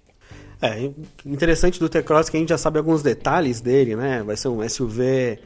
É, 0.62 0.92
interessante 1.26 1.80
do 1.80 1.88
T-Cross 1.88 2.30
que 2.30 2.36
a 2.36 2.40
gente 2.40 2.50
já 2.50 2.58
sabe 2.58 2.78
alguns 2.78 3.02
detalhes 3.02 3.62
dele, 3.62 3.96
né? 3.96 4.22
Vai 4.24 4.36
ser 4.36 4.50
um 4.50 4.68
SUV 4.68 5.40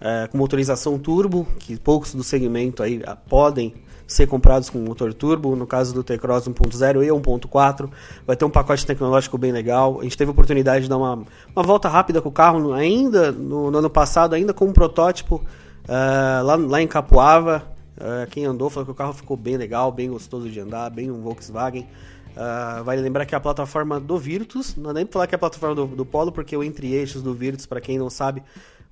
é, 0.00 0.26
com 0.26 0.36
motorização 0.36 0.98
turbo, 0.98 1.46
que 1.58 1.78
poucos 1.78 2.14
do 2.14 2.22
segmento 2.22 2.82
aí 2.82 3.02
ah, 3.06 3.16
podem 3.16 3.74
ser 4.06 4.26
comprados 4.26 4.68
com 4.68 4.78
motor 4.78 5.14
turbo, 5.14 5.54
no 5.54 5.66
caso 5.66 5.94
do 5.94 6.02
T-Cross 6.02 6.48
1.0 6.48 7.04
e 7.04 7.08
1.4, 7.08 7.88
vai 8.26 8.36
ter 8.36 8.44
um 8.44 8.50
pacote 8.50 8.84
tecnológico 8.84 9.38
bem 9.38 9.52
legal. 9.52 10.00
A 10.00 10.02
gente 10.02 10.18
teve 10.18 10.30
a 10.30 10.32
oportunidade 10.32 10.84
de 10.84 10.90
dar 10.90 10.96
uma, 10.96 11.22
uma 11.54 11.62
volta 11.62 11.88
rápida 11.88 12.20
com 12.20 12.28
o 12.28 12.32
carro 12.32 12.72
ainda 12.72 13.30
no, 13.30 13.70
no 13.70 13.78
ano 13.78 13.88
passado, 13.88 14.34
ainda 14.34 14.52
com 14.52 14.64
um 14.64 14.72
protótipo 14.72 15.36
uh, 15.84 16.44
lá, 16.44 16.56
lá 16.56 16.82
em 16.82 16.88
Capuava. 16.88 17.62
Uh, 18.00 18.28
quem 18.30 18.46
andou 18.46 18.70
falou 18.70 18.86
que 18.86 18.92
o 18.92 18.94
carro 18.94 19.12
ficou 19.12 19.36
bem 19.36 19.58
legal, 19.58 19.92
bem 19.92 20.08
gostoso 20.08 20.48
de 20.48 20.58
andar, 20.58 20.88
bem 20.88 21.10
um 21.10 21.20
Volkswagen. 21.20 21.86
Uh, 22.30 22.82
vale 22.82 23.02
lembrar 23.02 23.26
que 23.26 23.34
a 23.34 23.40
plataforma 23.40 24.00
do 24.00 24.16
Virtus, 24.16 24.74
não 24.74 24.90
é 24.90 24.94
nem 24.94 25.06
falar 25.06 25.26
que 25.26 25.34
é 25.34 25.36
a 25.36 25.38
plataforma 25.38 25.74
do, 25.74 25.86
do 25.86 26.06
Polo, 26.06 26.32
porque 26.32 26.56
o 26.56 26.64
entre-eixos 26.64 27.22
do 27.22 27.34
Virtus, 27.34 27.66
para 27.66 27.80
quem 27.80 27.98
não 27.98 28.08
sabe, 28.08 28.42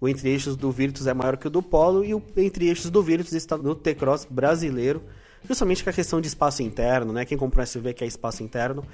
o 0.01 0.09
entre-eixos 0.09 0.57
do 0.57 0.71
Virtus 0.71 1.07
é 1.07 1.14
maior 1.14 1.37
que 1.37 1.47
o 1.47 1.51
do 1.51 1.62
Polo 1.62 2.05
e 2.05 2.14
o 2.14 2.23
entre-eixos 2.37 2.90
do 2.90 3.03
Virtus 3.03 3.33
está 3.33 3.57
no 3.57 3.75
T-Cross 3.75 4.27
brasileiro, 4.29 5.03
justamente 5.49 5.83
com 5.83 5.88
a 5.88 5.92
questão 5.92 6.21
de 6.21 6.29
espaço 6.29 6.62
interno, 6.62 7.12
né? 7.12 7.25
Quem 7.25 7.38
comprou 7.38 7.62
um 7.62 7.66
SUV 7.66 7.94
quer 7.94 8.07
espaço 8.07 8.42
interno. 8.42 8.85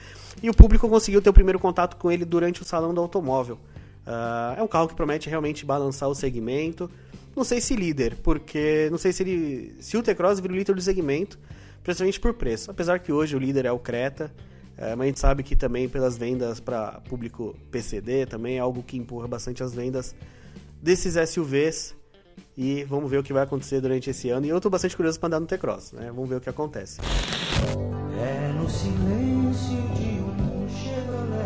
E 0.42 0.48
o 0.48 0.55
público 0.55 0.88
conseguiu 0.88 1.20
ter 1.20 1.31
o 1.31 1.33
primeiro 1.33 1.59
contato 1.59 1.96
com 1.96 2.11
ele 2.11 2.24
durante 2.24 2.62
o 2.62 2.64
salão 2.64 2.94
do 2.94 3.00
automóvel. 3.00 3.59
Uh, 4.07 4.59
é 4.59 4.62
um 4.62 4.68
carro 4.68 4.87
que 4.87 4.94
promete 4.94 5.29
realmente 5.29 5.64
balançar 5.64 6.09
o 6.09 6.14
segmento. 6.14 6.90
Não 7.37 7.42
sei 7.42 7.61
se 7.61 7.75
líder, 7.75 8.16
porque 8.23 8.88
não 8.90 8.99
sei 8.99 9.12
se 9.12 9.23
ele. 9.23 9.77
Se 9.81 9.97
o 9.97 10.03
T-Cross 10.03 10.40
vira 10.40 10.55
o 10.55 10.57
líder 10.57 10.75
do 10.75 10.81
segmento, 10.81 11.38
principalmente 11.83 12.20
por 12.20 12.35
preço. 12.35 12.70
Apesar 12.70 13.01
que 13.01 13.12
hoje 13.12 13.35
o 13.35 13.38
líder 13.38 13.66
é 13.66 13.73
o 13.73 13.79
Creta, 13.79 14.33
é, 14.77 14.94
mas 14.94 15.05
a 15.05 15.07
gente 15.07 15.20
sabe 15.20 15.42
que 15.42 15.57
também 15.57 15.88
pelas 15.88 16.16
vendas 16.16 16.61
para 16.61 17.01
público 17.09 17.57
PCD 17.70 18.27
também 18.27 18.57
é 18.57 18.61
algo 18.61 18.83
que 18.83 18.97
empurra 18.97 19.27
bastante 19.27 19.62
as 19.62 19.75
vendas 19.75 20.14
desses 20.81 21.14
SUVs. 21.29 21.94
E 22.57 22.85
vamos 22.85 23.11
ver 23.11 23.18
o 23.18 23.23
que 23.23 23.33
vai 23.33 23.42
acontecer 23.42 23.81
durante 23.81 24.11
esse 24.11 24.31
ano. 24.31 24.47
E 24.47 24.49
eu 24.49 24.57
estou 24.57 24.70
bastante 24.70 24.97
curioso 24.97 25.18
para 25.18 25.27
andar 25.29 25.40
no 25.40 25.47
T-Cross, 25.47 25.92
né? 25.92 26.07
Vamos 26.14 26.29
ver 26.29 26.37
o 26.37 26.40
que 26.40 26.49
acontece. 26.49 27.01
É 27.01 28.53
no 28.53 28.68
silêncio 28.70 29.77
de 29.94 30.20
um 30.20 30.68
Chevrolet. 30.68 31.44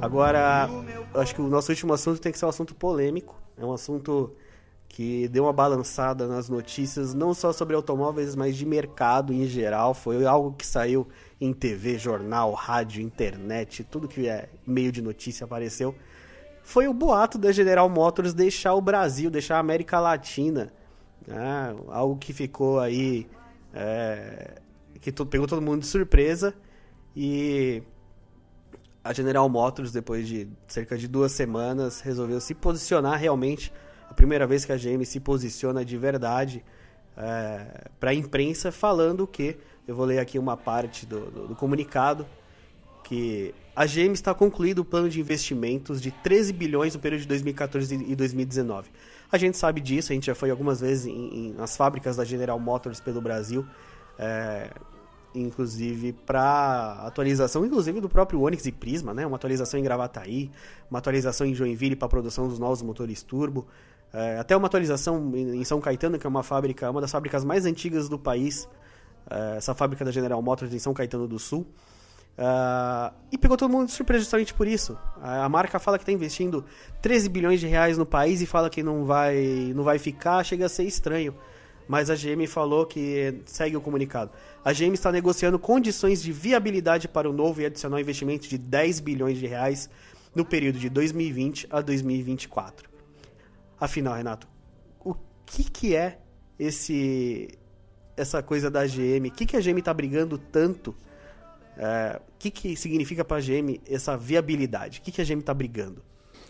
Agora, 0.00 0.68
acho 1.14 1.34
que 1.34 1.40
o 1.40 1.48
nosso 1.48 1.70
último 1.70 1.94
assunto 1.94 2.20
tem 2.20 2.32
que 2.32 2.38
ser 2.38 2.44
um 2.44 2.50
assunto 2.50 2.74
polêmico 2.74 3.45
é 3.56 3.64
um 3.64 3.72
assunto 3.72 4.34
que 4.88 5.28
deu 5.28 5.44
uma 5.44 5.52
balançada 5.52 6.26
nas 6.26 6.48
notícias, 6.48 7.12
não 7.12 7.34
só 7.34 7.52
sobre 7.52 7.76
automóveis, 7.76 8.34
mas 8.34 8.56
de 8.56 8.64
mercado 8.64 9.32
em 9.32 9.46
geral. 9.46 9.92
Foi 9.92 10.24
algo 10.24 10.52
que 10.52 10.66
saiu 10.66 11.06
em 11.40 11.52
TV, 11.52 11.98
jornal, 11.98 12.52
rádio, 12.52 13.02
internet, 13.02 13.84
tudo 13.84 14.08
que 14.08 14.28
é 14.28 14.48
meio 14.66 14.90
de 14.90 15.02
notícia 15.02 15.44
apareceu. 15.44 15.94
Foi 16.62 16.88
o 16.88 16.94
boato 16.94 17.38
da 17.38 17.52
General 17.52 17.88
Motors 17.88 18.34
deixar 18.34 18.74
o 18.74 18.80
Brasil, 18.80 19.30
deixar 19.30 19.56
a 19.56 19.60
América 19.60 20.00
Latina. 20.00 20.72
Né? 21.26 21.76
Algo 21.88 22.16
que 22.16 22.32
ficou 22.32 22.80
aí. 22.80 23.26
É, 23.72 24.60
que 25.00 25.12
pegou 25.12 25.46
todo 25.46 25.62
mundo 25.62 25.80
de 25.80 25.86
surpresa. 25.86 26.54
E 27.14 27.82
a 29.06 29.12
General 29.12 29.48
Motors, 29.48 29.92
depois 29.92 30.26
de 30.26 30.48
cerca 30.66 30.98
de 30.98 31.06
duas 31.06 31.32
semanas, 31.32 32.00
resolveu 32.00 32.40
se 32.40 32.54
posicionar 32.54 33.18
realmente. 33.18 33.72
A 34.10 34.14
primeira 34.14 34.46
vez 34.46 34.64
que 34.64 34.72
a 34.72 34.76
GM 34.76 35.04
se 35.04 35.20
posiciona 35.20 35.84
de 35.84 35.96
verdade 35.96 36.64
é, 37.16 37.88
para 38.00 38.10
a 38.10 38.14
imprensa, 38.14 38.72
falando 38.72 39.26
que, 39.26 39.56
eu 39.86 39.94
vou 39.94 40.04
ler 40.04 40.18
aqui 40.18 40.38
uma 40.38 40.56
parte 40.56 41.06
do, 41.06 41.30
do, 41.30 41.48
do 41.48 41.54
comunicado, 41.54 42.26
que 43.04 43.54
a 43.74 43.86
GM 43.86 44.12
está 44.12 44.34
concluído 44.34 44.80
o 44.80 44.84
plano 44.84 45.08
de 45.08 45.20
investimentos 45.20 46.00
de 46.00 46.10
13 46.10 46.52
bilhões 46.52 46.94
no 46.94 47.00
período 47.00 47.22
de 47.22 47.28
2014 47.28 47.94
e 47.94 48.16
2019. 48.16 48.90
A 49.30 49.38
gente 49.38 49.56
sabe 49.56 49.80
disso, 49.80 50.12
a 50.12 50.14
gente 50.14 50.26
já 50.26 50.34
foi 50.34 50.50
algumas 50.50 50.80
vezes 50.80 51.06
em, 51.06 51.12
em 51.12 51.52
nas 51.52 51.76
fábricas 51.76 52.16
da 52.16 52.24
General 52.24 52.58
Motors 52.58 53.00
pelo 53.00 53.20
Brasil, 53.20 53.64
é, 54.18 54.70
inclusive 55.36 56.12
para 56.12 57.02
atualização, 57.04 57.64
inclusive 57.64 58.00
do 58.00 58.08
próprio 58.08 58.40
Onix 58.40 58.66
e 58.66 58.72
Prisma, 58.72 59.12
né? 59.14 59.26
Uma 59.26 59.36
atualização 59.36 59.78
em 59.78 59.82
Gravataí, 59.82 60.50
uma 60.90 60.98
atualização 60.98 61.46
em 61.46 61.54
Joinville 61.54 61.96
para 61.96 62.08
produção 62.08 62.48
dos 62.48 62.58
novos 62.58 62.82
motores 62.82 63.22
turbo, 63.22 63.66
é, 64.12 64.38
até 64.38 64.56
uma 64.56 64.66
atualização 64.66 65.32
em 65.34 65.62
São 65.64 65.80
Caetano, 65.80 66.18
que 66.18 66.26
é 66.26 66.28
uma 66.28 66.42
fábrica, 66.42 66.90
uma 66.90 67.00
das 67.00 67.10
fábricas 67.10 67.44
mais 67.44 67.66
antigas 67.66 68.08
do 68.08 68.18
país, 68.18 68.68
é, 69.30 69.56
essa 69.58 69.74
fábrica 69.74 70.04
da 70.04 70.10
General 70.10 70.40
Motors 70.40 70.72
em 70.72 70.78
São 70.78 70.94
Caetano 70.94 71.28
do 71.28 71.38
Sul. 71.38 71.66
Uh, 72.36 73.14
e 73.32 73.38
pegou 73.38 73.56
todo 73.56 73.70
mundo 73.70 73.86
de 73.86 73.92
surpresa 73.92 74.22
justamente 74.22 74.52
por 74.52 74.68
isso. 74.68 74.96
A, 75.22 75.44
a 75.44 75.48
marca 75.48 75.78
fala 75.78 75.96
que 75.96 76.02
está 76.02 76.12
investindo 76.12 76.64
13 77.00 77.30
bilhões 77.30 77.60
de 77.60 77.66
reais 77.66 77.96
no 77.96 78.04
país 78.04 78.42
e 78.42 78.46
fala 78.46 78.68
que 78.68 78.82
não 78.82 79.06
vai, 79.06 79.72
não 79.74 79.82
vai 79.82 79.98
ficar, 79.98 80.44
chega 80.44 80.66
a 80.66 80.68
ser 80.68 80.84
estranho. 80.84 81.34
Mas 81.88 82.10
a 82.10 82.14
GM 82.14 82.46
falou 82.46 82.84
que 82.84 83.42
segue 83.46 83.76
o 83.76 83.80
comunicado. 83.80 84.32
A 84.64 84.72
GM 84.72 84.92
está 84.94 85.12
negociando 85.12 85.58
condições 85.58 86.22
de 86.22 86.32
viabilidade 86.32 87.06
para 87.06 87.30
o 87.30 87.32
novo 87.32 87.60
e 87.60 87.66
adicional 87.66 88.00
investimento 88.00 88.48
de 88.48 88.58
10 88.58 89.00
bilhões 89.00 89.38
de 89.38 89.46
reais 89.46 89.88
no 90.34 90.44
período 90.44 90.78
de 90.78 90.88
2020 90.88 91.68
a 91.70 91.80
2024. 91.80 92.90
Afinal, 93.78 94.14
Renato, 94.14 94.48
o 95.04 95.14
que, 95.44 95.64
que 95.64 95.94
é 95.94 96.18
esse 96.58 97.48
essa 98.16 98.42
coisa 98.42 98.70
da 98.70 98.86
GM? 98.86 99.28
O 99.28 99.30
que, 99.30 99.44
que 99.44 99.56
a 99.56 99.60
GM 99.60 99.78
está 99.78 99.92
brigando 99.92 100.38
tanto 100.38 100.94
é, 101.76 102.20
o 102.26 102.38
que, 102.38 102.50
que 102.50 102.76
significa 102.76 103.24
para 103.24 103.36
a 103.36 103.40
GM 103.40 103.80
essa 103.88 104.16
viabilidade? 104.16 104.98
O 104.98 105.02
que, 105.02 105.12
que 105.12 105.20
a 105.20 105.24
GM 105.24 105.40
está 105.40 105.52
brigando? 105.52 106.02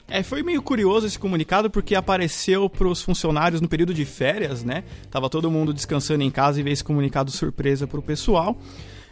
É, 0.09 0.23
foi 0.23 0.43
meio 0.43 0.63
curioso 0.63 1.07
esse 1.07 1.19
comunicado 1.19 1.69
porque 1.69 1.95
apareceu 1.95 2.71
para 2.71 2.87
os 2.87 3.03
funcionários 3.03 3.61
no 3.61 3.69
período 3.69 3.93
de 3.93 4.05
férias, 4.05 4.63
né? 4.63 4.85
Tava 5.11 5.29
todo 5.29 5.51
mundo 5.51 5.73
descansando 5.73 6.23
em 6.23 6.31
casa 6.31 6.61
e 6.61 6.63
veio 6.63 6.75
esse 6.75 6.85
comunicado 6.85 7.31
surpresa 7.31 7.87
para 7.87 7.99
o 7.99 8.03
pessoal. 8.03 8.57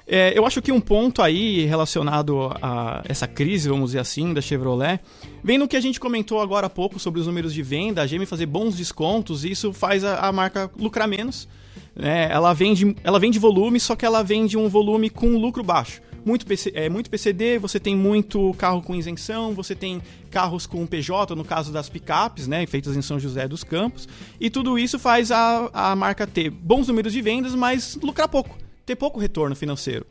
É, 0.06 0.38
eu 0.38 0.46
acho 0.46 0.60
que 0.60 0.70
um 0.70 0.80
ponto 0.80 1.22
aí 1.22 1.64
relacionado 1.64 2.54
a 2.60 3.02
essa 3.08 3.26
crise, 3.26 3.68
vamos 3.68 3.86
dizer 3.86 4.00
assim, 4.00 4.34
da 4.34 4.40
Chevrolet, 4.40 5.00
vem 5.42 5.58
no 5.58 5.66
que 5.66 5.76
a 5.76 5.80
gente 5.80 5.98
comentou 5.98 6.40
agora 6.40 6.66
há 6.66 6.70
pouco 6.70 7.00
sobre 7.00 7.20
os 7.20 7.26
números 7.26 7.54
de 7.54 7.62
venda, 7.62 8.02
a 8.02 8.06
GM 8.06 8.24
fazer 8.26 8.46
bons 8.46 8.76
descontos, 8.76 9.44
e 9.44 9.50
isso 9.50 9.72
faz 9.72 10.04
a, 10.04 10.18
a 10.18 10.30
marca 10.30 10.70
lucrar 10.78 11.08
menos. 11.08 11.48
Né? 11.96 12.28
Ela, 12.30 12.52
vende, 12.52 12.94
ela 13.02 13.18
vende 13.18 13.38
volume, 13.38 13.80
só 13.80 13.96
que 13.96 14.04
ela 14.04 14.22
vende 14.22 14.58
um 14.58 14.68
volume 14.68 15.08
com 15.08 15.38
lucro 15.38 15.64
baixo 15.64 16.02
muito, 16.24 16.46
PC, 16.46 16.72
é, 16.74 16.88
muito 16.88 17.10
PCD, 17.10 17.58
você 17.58 17.78
tem 17.78 17.94
muito 17.94 18.52
carro 18.54 18.82
com 18.82 18.94
isenção, 18.94 19.52
você 19.52 19.74
tem 19.74 20.00
carros 20.30 20.66
com 20.66 20.86
PJ, 20.86 21.34
no 21.34 21.44
caso 21.44 21.72
das 21.72 21.88
picapes, 21.88 22.48
né, 22.48 22.66
feitas 22.66 22.96
em 22.96 23.02
São 23.02 23.20
José 23.20 23.46
dos 23.46 23.62
Campos, 23.62 24.08
e 24.40 24.48
tudo 24.48 24.78
isso 24.78 24.98
faz 24.98 25.30
a, 25.30 25.70
a 25.72 25.96
marca 25.96 26.26
ter 26.26 26.50
bons 26.50 26.88
números 26.88 27.12
de 27.12 27.20
vendas, 27.20 27.54
mas 27.54 27.96
lucrar 28.02 28.28
pouco, 28.28 28.56
ter 28.86 28.96
pouco 28.96 29.20
retorno 29.20 29.54
financeiro. 29.54 30.06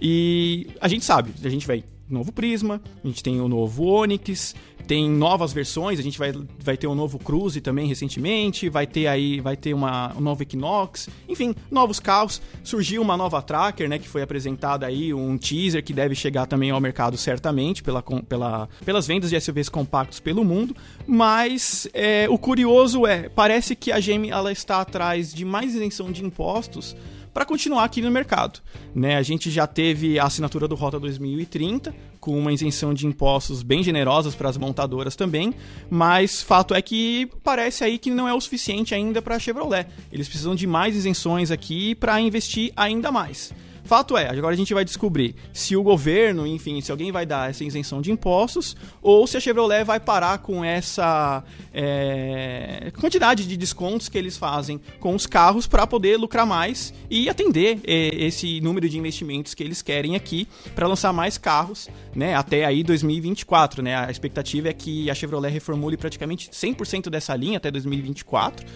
E 0.00 0.68
a 0.80 0.88
gente 0.88 1.04
sabe, 1.04 1.32
a 1.42 1.48
gente 1.48 1.66
vai 1.66 1.82
novo 2.08 2.32
Prisma, 2.32 2.80
a 3.02 3.06
gente 3.06 3.22
tem 3.22 3.40
o 3.40 3.48
novo 3.48 3.84
Onix, 3.84 4.54
tem 4.86 5.10
novas 5.10 5.52
versões, 5.52 5.98
a 5.98 6.02
gente 6.02 6.18
vai, 6.18 6.32
vai 6.60 6.76
ter 6.76 6.86
um 6.86 6.94
novo 6.94 7.18
Cruze 7.18 7.60
também 7.60 7.88
recentemente, 7.88 8.68
vai 8.68 8.86
ter 8.86 9.08
aí, 9.08 9.40
vai 9.40 9.56
ter 9.56 9.74
uma, 9.74 10.14
um 10.16 10.20
novo 10.20 10.42
Equinox, 10.42 11.08
enfim, 11.28 11.54
novos 11.70 11.98
carros. 11.98 12.40
Surgiu 12.62 13.02
uma 13.02 13.16
nova 13.16 13.42
Tracker, 13.42 13.88
né, 13.88 13.98
que 13.98 14.08
foi 14.08 14.22
apresentada 14.22 14.86
aí, 14.86 15.12
um 15.12 15.36
teaser 15.36 15.82
que 15.82 15.92
deve 15.92 16.14
chegar 16.14 16.46
também 16.46 16.70
ao 16.70 16.80
mercado 16.80 17.16
certamente 17.16 17.82
pela, 17.82 18.02
pela, 18.02 18.68
pelas 18.84 19.06
vendas 19.06 19.30
de 19.30 19.40
SUVs 19.40 19.68
compactos 19.68 20.20
pelo 20.20 20.44
mundo, 20.44 20.76
mas 21.06 21.88
é, 21.92 22.26
o 22.30 22.38
curioso 22.38 23.06
é, 23.06 23.28
parece 23.28 23.74
que 23.74 23.90
a 23.90 23.98
GM 23.98 24.30
ela 24.30 24.52
está 24.52 24.80
atrás 24.80 25.34
de 25.34 25.44
mais 25.44 25.74
isenção 25.74 26.12
de 26.12 26.24
impostos 26.24 26.96
para 27.36 27.44
continuar 27.44 27.84
aqui 27.84 28.00
no 28.00 28.10
mercado. 28.10 28.60
Né? 28.94 29.14
A 29.14 29.22
gente 29.22 29.50
já 29.50 29.66
teve 29.66 30.18
a 30.18 30.24
assinatura 30.24 30.66
do 30.66 30.74
Rota 30.74 30.98
2030, 30.98 31.94
com 32.18 32.38
uma 32.38 32.50
isenção 32.50 32.94
de 32.94 33.06
impostos 33.06 33.62
bem 33.62 33.82
generosas 33.82 34.34
para 34.34 34.48
as 34.48 34.56
montadoras 34.56 35.14
também, 35.14 35.52
mas 35.90 36.40
fato 36.40 36.74
é 36.74 36.80
que 36.80 37.28
parece 37.44 37.84
aí 37.84 37.98
que 37.98 38.10
não 38.10 38.26
é 38.26 38.32
o 38.32 38.40
suficiente 38.40 38.94
ainda 38.94 39.20
para 39.20 39.36
a 39.36 39.38
Chevrolet. 39.38 39.86
Eles 40.10 40.26
precisam 40.26 40.54
de 40.54 40.66
mais 40.66 40.96
isenções 40.96 41.50
aqui 41.50 41.94
para 41.94 42.18
investir 42.18 42.72
ainda 42.74 43.12
mais. 43.12 43.52
Fato 43.86 44.16
é, 44.16 44.28
agora 44.28 44.54
a 44.54 44.56
gente 44.56 44.74
vai 44.74 44.84
descobrir 44.84 45.34
se 45.52 45.76
o 45.76 45.82
governo, 45.82 46.46
enfim, 46.46 46.80
se 46.80 46.90
alguém 46.90 47.12
vai 47.12 47.24
dar 47.24 47.50
essa 47.50 47.64
isenção 47.64 48.00
de 48.00 48.10
impostos 48.10 48.76
ou 49.00 49.26
se 49.26 49.36
a 49.36 49.40
Chevrolet 49.40 49.84
vai 49.84 50.00
parar 50.00 50.38
com 50.38 50.64
essa 50.64 51.42
é, 51.72 52.92
quantidade 52.98 53.46
de 53.46 53.56
descontos 53.56 54.08
que 54.08 54.18
eles 54.18 54.36
fazem 54.36 54.80
com 55.00 55.14
os 55.14 55.26
carros 55.26 55.66
para 55.66 55.86
poder 55.86 56.16
lucrar 56.16 56.46
mais 56.46 56.92
e 57.10 57.28
atender 57.28 57.80
é, 57.86 58.08
esse 58.14 58.60
número 58.60 58.88
de 58.88 58.98
investimentos 58.98 59.54
que 59.54 59.62
eles 59.62 59.82
querem 59.82 60.16
aqui 60.16 60.48
para 60.74 60.86
lançar 60.86 61.12
mais 61.12 61.38
carros, 61.38 61.88
né, 62.14 62.34
até 62.34 62.64
aí 62.64 62.82
2024, 62.82 63.82
né? 63.82 63.96
A 63.96 64.10
expectativa 64.10 64.68
é 64.68 64.72
que 64.72 65.10
a 65.10 65.14
Chevrolet 65.14 65.50
reformule 65.50 65.96
praticamente 65.96 66.50
100% 66.50 67.08
dessa 67.08 67.34
linha 67.34 67.58
até 67.58 67.70
2024 67.70 68.66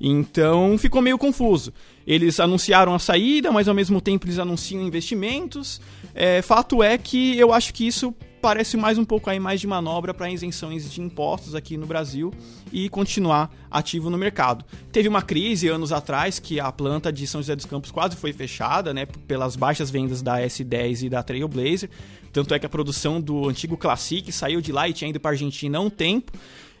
então 0.00 0.78
ficou 0.78 1.02
meio 1.02 1.18
confuso. 1.18 1.72
Eles 2.10 2.40
anunciaram 2.40 2.92
a 2.92 2.98
saída, 2.98 3.52
mas 3.52 3.68
ao 3.68 3.74
mesmo 3.74 4.00
tempo 4.00 4.26
eles 4.26 4.40
anunciam 4.40 4.82
investimentos. 4.82 5.80
É, 6.12 6.42
fato 6.42 6.82
é 6.82 6.98
que 6.98 7.38
eu 7.38 7.52
acho 7.52 7.72
que 7.72 7.86
isso 7.86 8.12
parece 8.42 8.76
mais 8.76 8.98
um 8.98 9.04
pouco 9.04 9.30
aí 9.30 9.38
mais 9.38 9.60
de 9.60 9.68
manobra 9.68 10.12
para 10.12 10.28
isenções 10.28 10.90
de 10.90 11.00
impostos 11.00 11.54
aqui 11.54 11.76
no 11.76 11.86
Brasil 11.86 12.34
e 12.72 12.88
continuar 12.88 13.48
ativo 13.70 14.10
no 14.10 14.18
mercado. 14.18 14.64
Teve 14.90 15.06
uma 15.06 15.22
crise 15.22 15.68
anos 15.68 15.92
atrás 15.92 16.40
que 16.40 16.58
a 16.58 16.72
planta 16.72 17.12
de 17.12 17.28
São 17.28 17.40
José 17.40 17.54
dos 17.54 17.64
Campos 17.64 17.92
quase 17.92 18.16
foi 18.16 18.32
fechada, 18.32 18.92
né, 18.92 19.06
pelas 19.06 19.54
baixas 19.54 19.88
vendas 19.88 20.20
da 20.20 20.40
S10 20.40 21.02
e 21.02 21.08
da 21.08 21.22
Trailblazer. 21.22 21.90
Tanto 22.32 22.52
é 22.54 22.58
que 22.58 22.66
a 22.66 22.68
produção 22.68 23.20
do 23.20 23.48
antigo 23.48 23.76
Classic 23.76 24.32
saiu 24.32 24.60
de 24.60 24.72
lá 24.72 24.88
e 24.88 24.92
tinha 24.92 25.10
ido 25.10 25.20
para 25.20 25.30
Argentina 25.30 25.78
há 25.78 25.80
um 25.80 25.90
tempo. 25.90 26.32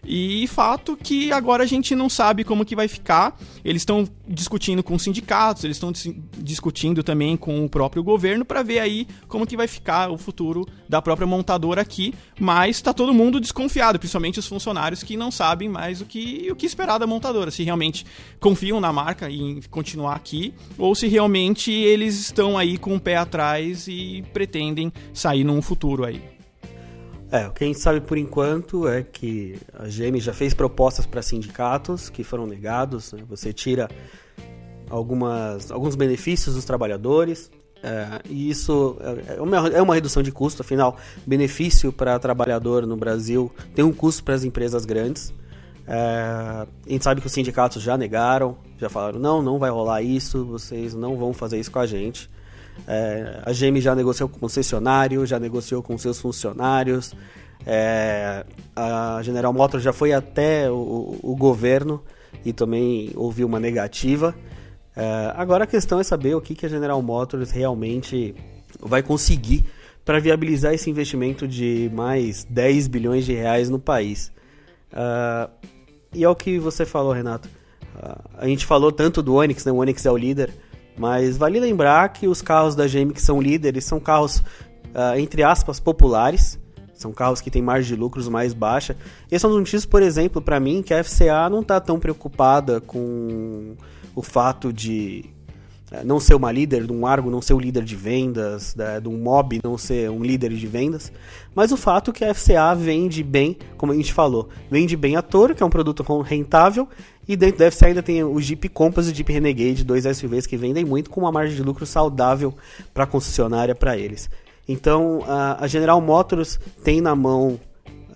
E 0.04 0.46
fato 0.48 0.96
que 0.96 1.30
agora 1.32 1.64
a 1.64 1.66
gente 1.66 1.94
não 1.94 2.08
sabe 2.08 2.44
como 2.44 2.64
que 2.64 2.74
vai 2.74 2.88
ficar. 2.88 3.38
Eles 3.64 3.82
estão 3.82 4.08
discutindo 4.26 4.82
com 4.82 4.98
sindicatos, 4.98 5.64
eles 5.64 5.76
estão 5.76 5.92
discutindo 6.38 7.02
também 7.02 7.36
com 7.36 7.64
o 7.64 7.68
próprio 7.68 8.02
governo 8.02 8.44
para 8.44 8.62
ver 8.62 8.78
aí 8.78 9.06
como 9.28 9.46
que 9.46 9.56
vai 9.56 9.66
ficar 9.66 10.10
o 10.10 10.16
futuro 10.16 10.66
da 10.88 11.02
própria 11.02 11.26
montadora 11.26 11.82
aqui. 11.82 12.14
Mas 12.38 12.76
está 12.76 12.92
todo 12.92 13.12
mundo 13.12 13.40
desconfiado, 13.40 13.98
principalmente 13.98 14.38
os 14.38 14.46
funcionários 14.46 15.02
que 15.02 15.16
não 15.16 15.30
sabem 15.30 15.68
mais 15.68 16.00
o 16.00 16.06
que, 16.06 16.48
o 16.50 16.56
que 16.56 16.66
esperar 16.66 16.98
da 16.98 17.06
montadora. 17.06 17.50
Se 17.50 17.62
realmente 17.62 18.06
confiam 18.38 18.80
na 18.80 18.92
marca 18.92 19.28
e 19.28 19.40
em 19.40 19.60
continuar 19.70 20.14
aqui, 20.14 20.54
ou 20.78 20.94
se 20.94 21.06
realmente 21.06 21.70
eles 21.70 22.18
estão 22.18 22.56
aí 22.56 22.78
com 22.78 22.96
o 22.96 23.00
pé 23.00 23.16
atrás 23.16 23.86
e 23.86 24.24
pretendem 24.32 24.92
sair 25.12 25.44
num 25.44 25.60
futuro 25.60 26.04
aí. 26.04 26.39
É, 27.32 27.46
o 27.46 27.52
que 27.52 27.62
a 27.62 27.66
gente 27.66 27.78
sabe 27.78 28.00
por 28.00 28.18
enquanto 28.18 28.88
é 28.88 29.04
que 29.04 29.56
a 29.72 29.84
GM 29.84 30.18
já 30.18 30.32
fez 30.32 30.52
propostas 30.52 31.06
para 31.06 31.22
sindicatos 31.22 32.10
que 32.10 32.24
foram 32.24 32.44
negados. 32.44 33.12
Né? 33.12 33.22
Você 33.28 33.52
tira 33.52 33.88
algumas, 34.88 35.70
alguns 35.70 35.94
benefícios 35.94 36.56
dos 36.56 36.64
trabalhadores. 36.64 37.50
É, 37.82 38.20
e 38.28 38.50
isso 38.50 38.98
é 39.26 39.40
uma, 39.40 39.68
é 39.68 39.80
uma 39.80 39.94
redução 39.94 40.22
de 40.22 40.30
custo, 40.30 40.60
afinal, 40.60 40.98
benefício 41.26 41.90
para 41.90 42.18
trabalhador 42.18 42.86
no 42.86 42.94
Brasil 42.94 43.50
tem 43.74 43.82
um 43.82 43.92
custo 43.92 44.22
para 44.22 44.34
as 44.34 44.44
empresas 44.44 44.84
grandes. 44.84 45.32
É, 45.86 45.96
a 45.96 46.66
gente 46.86 47.02
sabe 47.02 47.20
que 47.20 47.26
os 47.26 47.32
sindicatos 47.32 47.82
já 47.82 47.96
negaram, 47.96 48.58
já 48.76 48.88
falaram: 48.90 49.18
não, 49.18 49.40
não 49.40 49.58
vai 49.58 49.70
rolar 49.70 50.02
isso, 50.02 50.44
vocês 50.44 50.94
não 50.94 51.16
vão 51.16 51.32
fazer 51.32 51.58
isso 51.58 51.70
com 51.70 51.78
a 51.78 51.86
gente. 51.86 52.28
É, 52.86 53.42
a 53.44 53.52
GM 53.52 53.80
já 53.80 53.94
negociou 53.94 54.28
com 54.28 54.36
o 54.36 54.40
concessionário, 54.40 55.24
já 55.26 55.38
negociou 55.38 55.82
com 55.82 55.96
seus 55.98 56.20
funcionários. 56.20 57.14
É, 57.66 58.44
a 58.74 59.20
General 59.22 59.52
Motors 59.52 59.82
já 59.82 59.92
foi 59.92 60.12
até 60.12 60.70
o, 60.70 61.18
o, 61.22 61.36
governo 61.36 62.02
e 62.44 62.52
também 62.52 63.10
ouviu 63.14 63.46
uma 63.46 63.60
negativa. 63.60 64.34
É, 64.96 65.32
agora 65.36 65.64
a 65.64 65.66
questão 65.66 66.00
é 66.00 66.04
saber 66.04 66.34
o 66.34 66.40
que, 66.40 66.54
que 66.54 66.66
a 66.66 66.68
General 66.68 67.00
Motors 67.02 67.50
realmente 67.50 68.34
vai 68.80 69.02
conseguir 69.02 69.64
para 70.04 70.18
viabilizar 70.18 70.72
esse 70.72 70.88
investimento 70.90 71.46
de 71.46 71.90
mais 71.94 72.44
10 72.44 72.88
bilhões 72.88 73.24
de 73.24 73.34
reais 73.34 73.68
no 73.68 73.78
país. 73.78 74.32
Uh, 74.92 75.50
e 76.12 76.24
é 76.24 76.28
o 76.28 76.34
que 76.34 76.58
você 76.58 76.84
falou, 76.84 77.12
Renato. 77.12 77.48
A 78.36 78.46
gente 78.46 78.64
falou 78.64 78.90
tanto 78.90 79.22
do 79.22 79.34
Onix, 79.34 79.64
né? 79.64 79.72
o 79.72 79.76
Onix 79.76 80.04
é 80.06 80.10
o 80.10 80.16
líder. 80.16 80.52
Mas 80.96 81.36
vale 81.36 81.58
lembrar 81.58 82.08
que 82.10 82.28
os 82.28 82.42
carros 82.42 82.74
da 82.74 82.86
GM 82.86 83.12
que 83.12 83.22
são 83.22 83.40
líderes 83.40 83.84
são 83.84 83.98
carros, 83.98 84.38
uh, 84.38 85.18
entre 85.18 85.42
aspas, 85.42 85.80
populares. 85.80 86.58
São 86.94 87.12
carros 87.12 87.40
que 87.40 87.50
têm 87.50 87.62
margem 87.62 87.94
de 87.94 88.00
lucros 88.00 88.28
mais 88.28 88.52
baixa. 88.52 88.94
Esse 89.30 89.46
é 89.46 89.48
um 89.48 89.62
dos 89.62 89.86
por 89.86 90.02
exemplo, 90.02 90.42
para 90.42 90.60
mim, 90.60 90.82
que 90.82 90.92
a 90.92 91.02
FCA 91.02 91.48
não 91.50 91.60
está 91.60 91.80
tão 91.80 91.98
preocupada 91.98 92.80
com 92.80 93.74
o 94.14 94.22
fato 94.22 94.70
de 94.70 95.24
é, 95.90 96.04
não 96.04 96.20
ser 96.20 96.34
uma 96.34 96.52
líder, 96.52 96.86
de 96.86 96.92
um 96.92 97.04
Argo 97.04 97.30
não 97.30 97.42
ser 97.42 97.54
o 97.54 97.58
líder 97.58 97.82
de 97.82 97.96
vendas, 97.96 98.76
de 99.02 99.08
um 99.08 99.18
Mob 99.18 99.60
não 99.62 99.76
ser 99.76 100.08
um 100.08 100.22
líder 100.22 100.52
de 100.52 100.66
vendas, 100.66 101.12
mas 101.52 101.72
o 101.72 101.76
fato 101.76 102.12
que 102.12 102.24
a 102.24 102.32
FCA 102.32 102.74
vende 102.76 103.24
bem, 103.24 103.56
como 103.76 103.90
a 103.90 103.96
gente 103.96 104.12
falou, 104.12 104.48
vende 104.70 104.96
bem 104.96 105.16
a 105.16 105.22
Toro, 105.22 105.54
que 105.54 105.62
é 105.62 105.66
um 105.66 105.70
produto 105.70 106.04
rentável, 106.22 106.88
e 107.30 107.36
dentro 107.36 107.60
da 107.60 107.70
FCA 107.70 107.86
ainda 107.86 108.02
tem 108.02 108.24
o 108.24 108.40
Jeep 108.40 108.68
Compass 108.70 109.06
e 109.06 109.12
o 109.12 109.14
Jeep 109.14 109.32
Renegade, 109.32 109.84
dois 109.84 110.02
SUVs 110.02 110.48
que 110.48 110.56
vendem 110.56 110.84
muito, 110.84 111.08
com 111.08 111.20
uma 111.20 111.30
margem 111.30 111.54
de 111.54 111.62
lucro 111.62 111.86
saudável 111.86 112.52
para 112.92 113.04
a 113.04 113.06
concessionária 113.06 113.72
para 113.72 113.96
eles. 113.96 114.28
Então 114.66 115.20
a, 115.28 115.64
General 115.68 116.00
Motors 116.00 116.58
tem 116.82 117.00
na 117.00 117.14
mão 117.14 117.60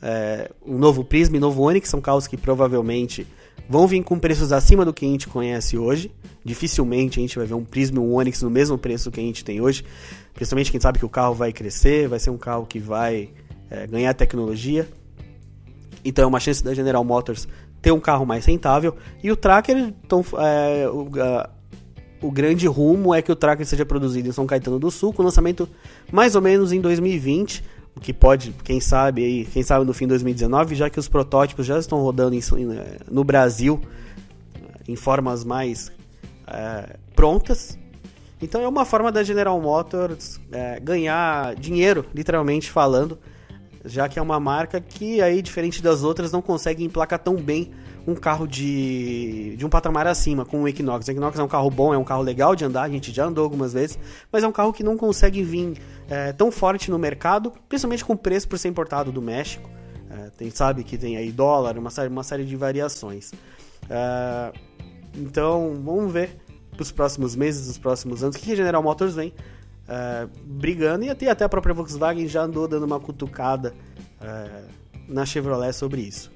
é, 0.03 0.51
um 0.67 0.79
novo 0.79 1.05
Prisma 1.05 1.37
e 1.37 1.39
um 1.39 1.43
novo 1.43 1.63
Onix, 1.63 1.89
são 1.89 2.01
carros 2.01 2.27
que 2.27 2.37
provavelmente 2.37 3.25
vão 3.69 3.87
vir 3.87 4.03
com 4.03 4.19
preços 4.19 4.51
acima 4.51 4.85
do 4.85 4.93
que 4.93 5.07
a 5.07 5.09
gente 5.09 5.29
conhece 5.29 5.79
hoje. 5.79 6.11
Dificilmente 6.45 7.21
a 7.21 7.23
gente 7.23 7.39
vai 7.39 7.47
ver 7.47 7.55
um 7.55 7.65
Prisma 7.65 7.99
e 7.99 8.01
um 8.01 8.15
Onix 8.15 8.43
no 8.43 8.51
mesmo 8.51 8.77
preço 8.77 9.13
que 9.13 9.21
a 9.21 9.23
gente 9.23 9.45
tem 9.45 9.61
hoje. 9.61 9.85
Principalmente 10.35 10.73
quem 10.73 10.81
sabe 10.81 10.99
que 10.99 11.07
o 11.07 11.09
carro 11.09 11.37
vai 11.37 11.53
crescer, 11.53 12.09
vai 12.09 12.19
ser 12.19 12.31
um 12.31 12.37
carro 12.37 12.67
que 12.67 12.81
vai 12.81 13.31
é, 13.71 13.87
ganhar 13.87 14.13
tecnologia. 14.13 14.89
Então 16.05 16.25
é 16.25 16.27
uma 16.27 16.41
chance 16.41 16.63
da 16.63 16.75
General 16.75 17.03
Motors 17.05 17.49
ter 17.85 17.93
um 17.93 18.01
carro 18.01 18.25
mais 18.25 18.47
rentável. 18.47 18.97
E 19.23 19.31
o 19.31 19.37
Tracker, 19.37 19.77
então, 19.77 20.25
é, 20.39 20.89
o, 20.89 21.07
a, 21.21 21.51
o 22.23 22.31
grande 22.31 22.67
rumo 22.67 23.15
é 23.15 23.21
que 23.21 23.31
o 23.31 23.37
Tracker 23.37 23.67
seja 23.67 23.85
produzido 23.85 24.27
em 24.27 24.33
São 24.33 24.47
Caetano 24.47 24.79
do 24.79 24.91
Sul, 24.91 25.13
com 25.13 25.23
lançamento 25.23 25.69
mais 26.11 26.35
ou 26.35 26.41
menos 26.41 26.73
em 26.73 26.81
2020 26.81 27.63
o 27.97 28.01
que 28.01 28.13
pode, 28.13 28.53
quem 28.65 28.81
sabe 28.81 29.23
aí, 29.23 29.45
quem 29.45 29.63
sabe 29.63 29.85
no 29.85 29.95
fim 29.95 30.07
de 30.07 30.09
2019, 30.09 30.75
já 30.75 30.91
que 30.91 30.99
os 30.99 31.07
protótipos 31.07 31.65
já 31.65 31.79
estão 31.79 32.03
rodando 32.03 32.35
em, 32.35 32.41
no 33.09 33.23
Brasil 33.23 33.81
em 34.89 34.97
formas 34.97 35.45
mais 35.45 35.93
é, 36.49 36.97
prontas. 37.15 37.79
Então 38.43 38.61
é 38.61 38.67
uma 38.67 38.85
forma 38.85 39.13
da 39.13 39.23
General 39.23 39.61
Motors 39.61 40.41
é, 40.51 40.81
ganhar 40.81 41.55
dinheiro, 41.55 42.05
literalmente 42.13 42.69
falando, 42.69 43.17
já 43.85 44.09
que 44.09 44.19
é 44.19 44.23
uma 44.23 44.41
marca 44.41 44.81
que 44.81 45.21
aí, 45.21 45.43
diferente 45.43 45.83
das 45.83 46.03
outras, 46.03 46.33
não 46.33 46.41
consegue 46.41 46.85
emplacar 46.85 47.19
tão 47.19 47.37
bem 47.37 47.71
um 48.07 48.15
carro 48.15 48.47
de, 48.47 49.57
de 49.57 49.65
um 49.65 49.69
patamar 49.69 50.07
acima, 50.07 50.45
com 50.45 50.63
o 50.63 50.69
Equinox. 50.69 51.07
O 51.07 51.11
Equinox 51.11 51.39
é 51.39 51.43
um 51.43 51.49
carro 51.49 51.71
bom, 51.71 51.93
é 51.93 51.99
um 51.99 52.05
carro 52.05 52.23
legal 52.23 52.55
de 52.55 52.65
andar, 52.65 52.83
a 52.83 52.89
gente 52.89 53.13
já 53.13 53.27
andou 53.27 53.45
algumas 53.45 53.73
vezes, 53.73 53.99
mas 54.31 54.43
é 54.43 54.49
um 54.49 54.53
carro 54.53 54.73
que 54.73 54.83
não 54.83 54.97
consegue 54.97 55.43
vir 55.43 55.79
é, 56.09 56.33
tão 56.33 56.51
forte 56.51 56.91
no 56.91 56.99
mercado, 56.99 57.53
principalmente 57.69 58.05
com 58.05 58.13
o 58.13 58.17
preço 58.17 58.49
por 58.49 58.59
ser 58.59 58.69
importado 58.69 59.11
do 59.11 59.23
México. 59.23 59.69
É, 60.11 60.31
tem, 60.31 60.51
sabe 60.51 60.85
que 60.85 60.97
tem 60.97 61.17
aí 61.17 61.33
dólar, 61.33 61.79
uma 61.79 61.91
série, 61.91 62.09
uma 62.09 62.23
série 62.23 62.45
de 62.45 62.57
variações. 62.57 63.33
É, 63.89 64.53
então, 65.17 65.81
vamos 65.83 66.13
ver 66.13 66.39
para 66.71 66.83
os 66.83 66.93
próximos 66.93 67.37
meses, 67.37 67.69
os 67.69 67.79
próximos 67.79 68.23
anos, 68.23 68.37
o 68.37 68.39
que 68.39 68.53
a 68.53 68.57
General 68.57 68.83
Motors 68.83 69.15
vem 69.15 69.33
é, 69.89 70.27
brigando, 70.45 71.05
e 71.05 71.11
até, 71.11 71.29
até 71.29 71.45
a 71.45 71.49
própria 71.49 71.75
Volkswagen 71.75 72.27
já 72.27 72.43
andou 72.43 72.67
dando 72.67 72.85
uma 72.85 73.01
cutucada 73.01 73.75
é, 74.21 74.65
na 75.09 75.27
Chevrolet 75.27 75.73
sobre 75.73 76.01
isso. 76.01 76.33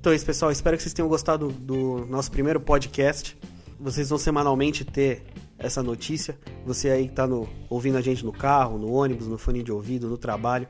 Então 0.00 0.12
é 0.12 0.16
isso, 0.16 0.26
pessoal. 0.26 0.50
Espero 0.50 0.76
que 0.76 0.82
vocês 0.82 0.92
tenham 0.92 1.08
gostado 1.08 1.48
do 1.48 2.04
nosso 2.06 2.30
primeiro 2.30 2.60
podcast. 2.60 3.38
Vocês 3.80 4.10
vão 4.10 4.18
semanalmente 4.18 4.84
ter 4.84 5.24
essa 5.58 5.82
notícia. 5.82 6.38
Você 6.66 6.90
aí 6.90 7.04
que 7.04 7.12
está 7.12 7.26
ouvindo 7.70 7.96
a 7.96 8.02
gente 8.02 8.24
no 8.24 8.32
carro, 8.32 8.78
no 8.78 8.92
ônibus, 8.92 9.26
no 9.26 9.38
fone 9.38 9.62
de 9.62 9.72
ouvido, 9.72 10.08
no 10.08 10.18
trabalho. 10.18 10.68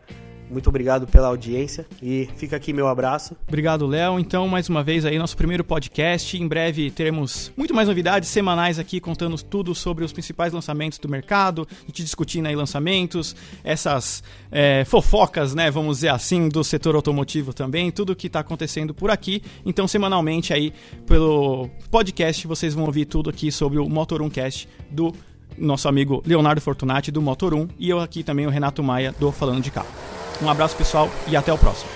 Muito 0.51 0.69
obrigado 0.69 1.07
pela 1.07 1.29
audiência 1.29 1.87
e 2.03 2.29
fica 2.37 2.57
aqui 2.57 2.73
meu 2.73 2.87
abraço. 2.87 3.37
Obrigado, 3.49 3.87
Léo. 3.87 4.19
Então, 4.19 4.47
mais 4.47 4.69
uma 4.69 4.83
vez 4.83 5.05
aí, 5.05 5.19
nosso 5.19 5.37
primeiro 5.37 5.65
podcast. 5.65 6.37
Em 6.37 6.47
breve 6.47 6.91
teremos 6.91 7.53
muito 7.57 7.75
mais 7.75 7.89
novidades 7.89 8.29
semanais 8.29 8.79
aqui, 8.79 9.01
contando 9.01 9.37
tudo 9.43 9.75
sobre 9.75 10.05
os 10.05 10.13
principais 10.13 10.53
lançamentos 10.53 10.99
do 10.99 11.09
mercado, 11.09 11.67
gente 11.87 12.03
discutindo 12.03 12.47
aí 12.47 12.55
lançamentos, 12.55 13.35
essas 13.63 14.23
é, 14.51 14.85
fofocas, 14.85 15.55
né, 15.55 15.71
vamos 15.71 15.99
dizer 15.99 16.11
assim, 16.11 16.49
do 16.49 16.63
setor 16.63 16.95
automotivo 16.95 17.53
também, 17.53 17.91
tudo 17.91 18.15
que 18.15 18.27
está 18.27 18.41
acontecendo 18.41 18.95
por 18.95 19.11
aqui. 19.11 19.43
Então, 19.65 19.89
semanalmente 19.89 20.53
aí, 20.53 20.73
pelo 21.07 21.69
podcast, 21.91 22.47
vocês 22.47 22.75
vão 22.75 22.85
ouvir 22.85 23.07
tudo 23.07 23.31
aqui 23.31 23.51
sobre 23.51 23.79
o 23.79 23.89
Motor 23.89 24.23
1 24.23 24.31
Cast 24.31 24.69
do 24.91 25.13
nosso 25.57 25.89
amigo 25.89 26.23
Leonardo 26.27 26.61
Fortunati 26.61 27.11
do 27.11 27.23
Motor 27.23 27.55
1 27.55 27.69
e 27.79 27.89
eu 27.89 28.01
aqui 28.01 28.23
também 28.23 28.47
o 28.47 28.51
Renato 28.51 28.83
Maia 28.83 29.15
do 29.19 29.31
Falando 29.31 29.63
de 29.63 29.71
Carro. 29.71 30.24
Um 30.43 30.49
abraço 30.49 30.77
pessoal 30.77 31.11
e 31.27 31.37
até 31.37 31.53
o 31.53 31.59
próximo. 31.59 31.89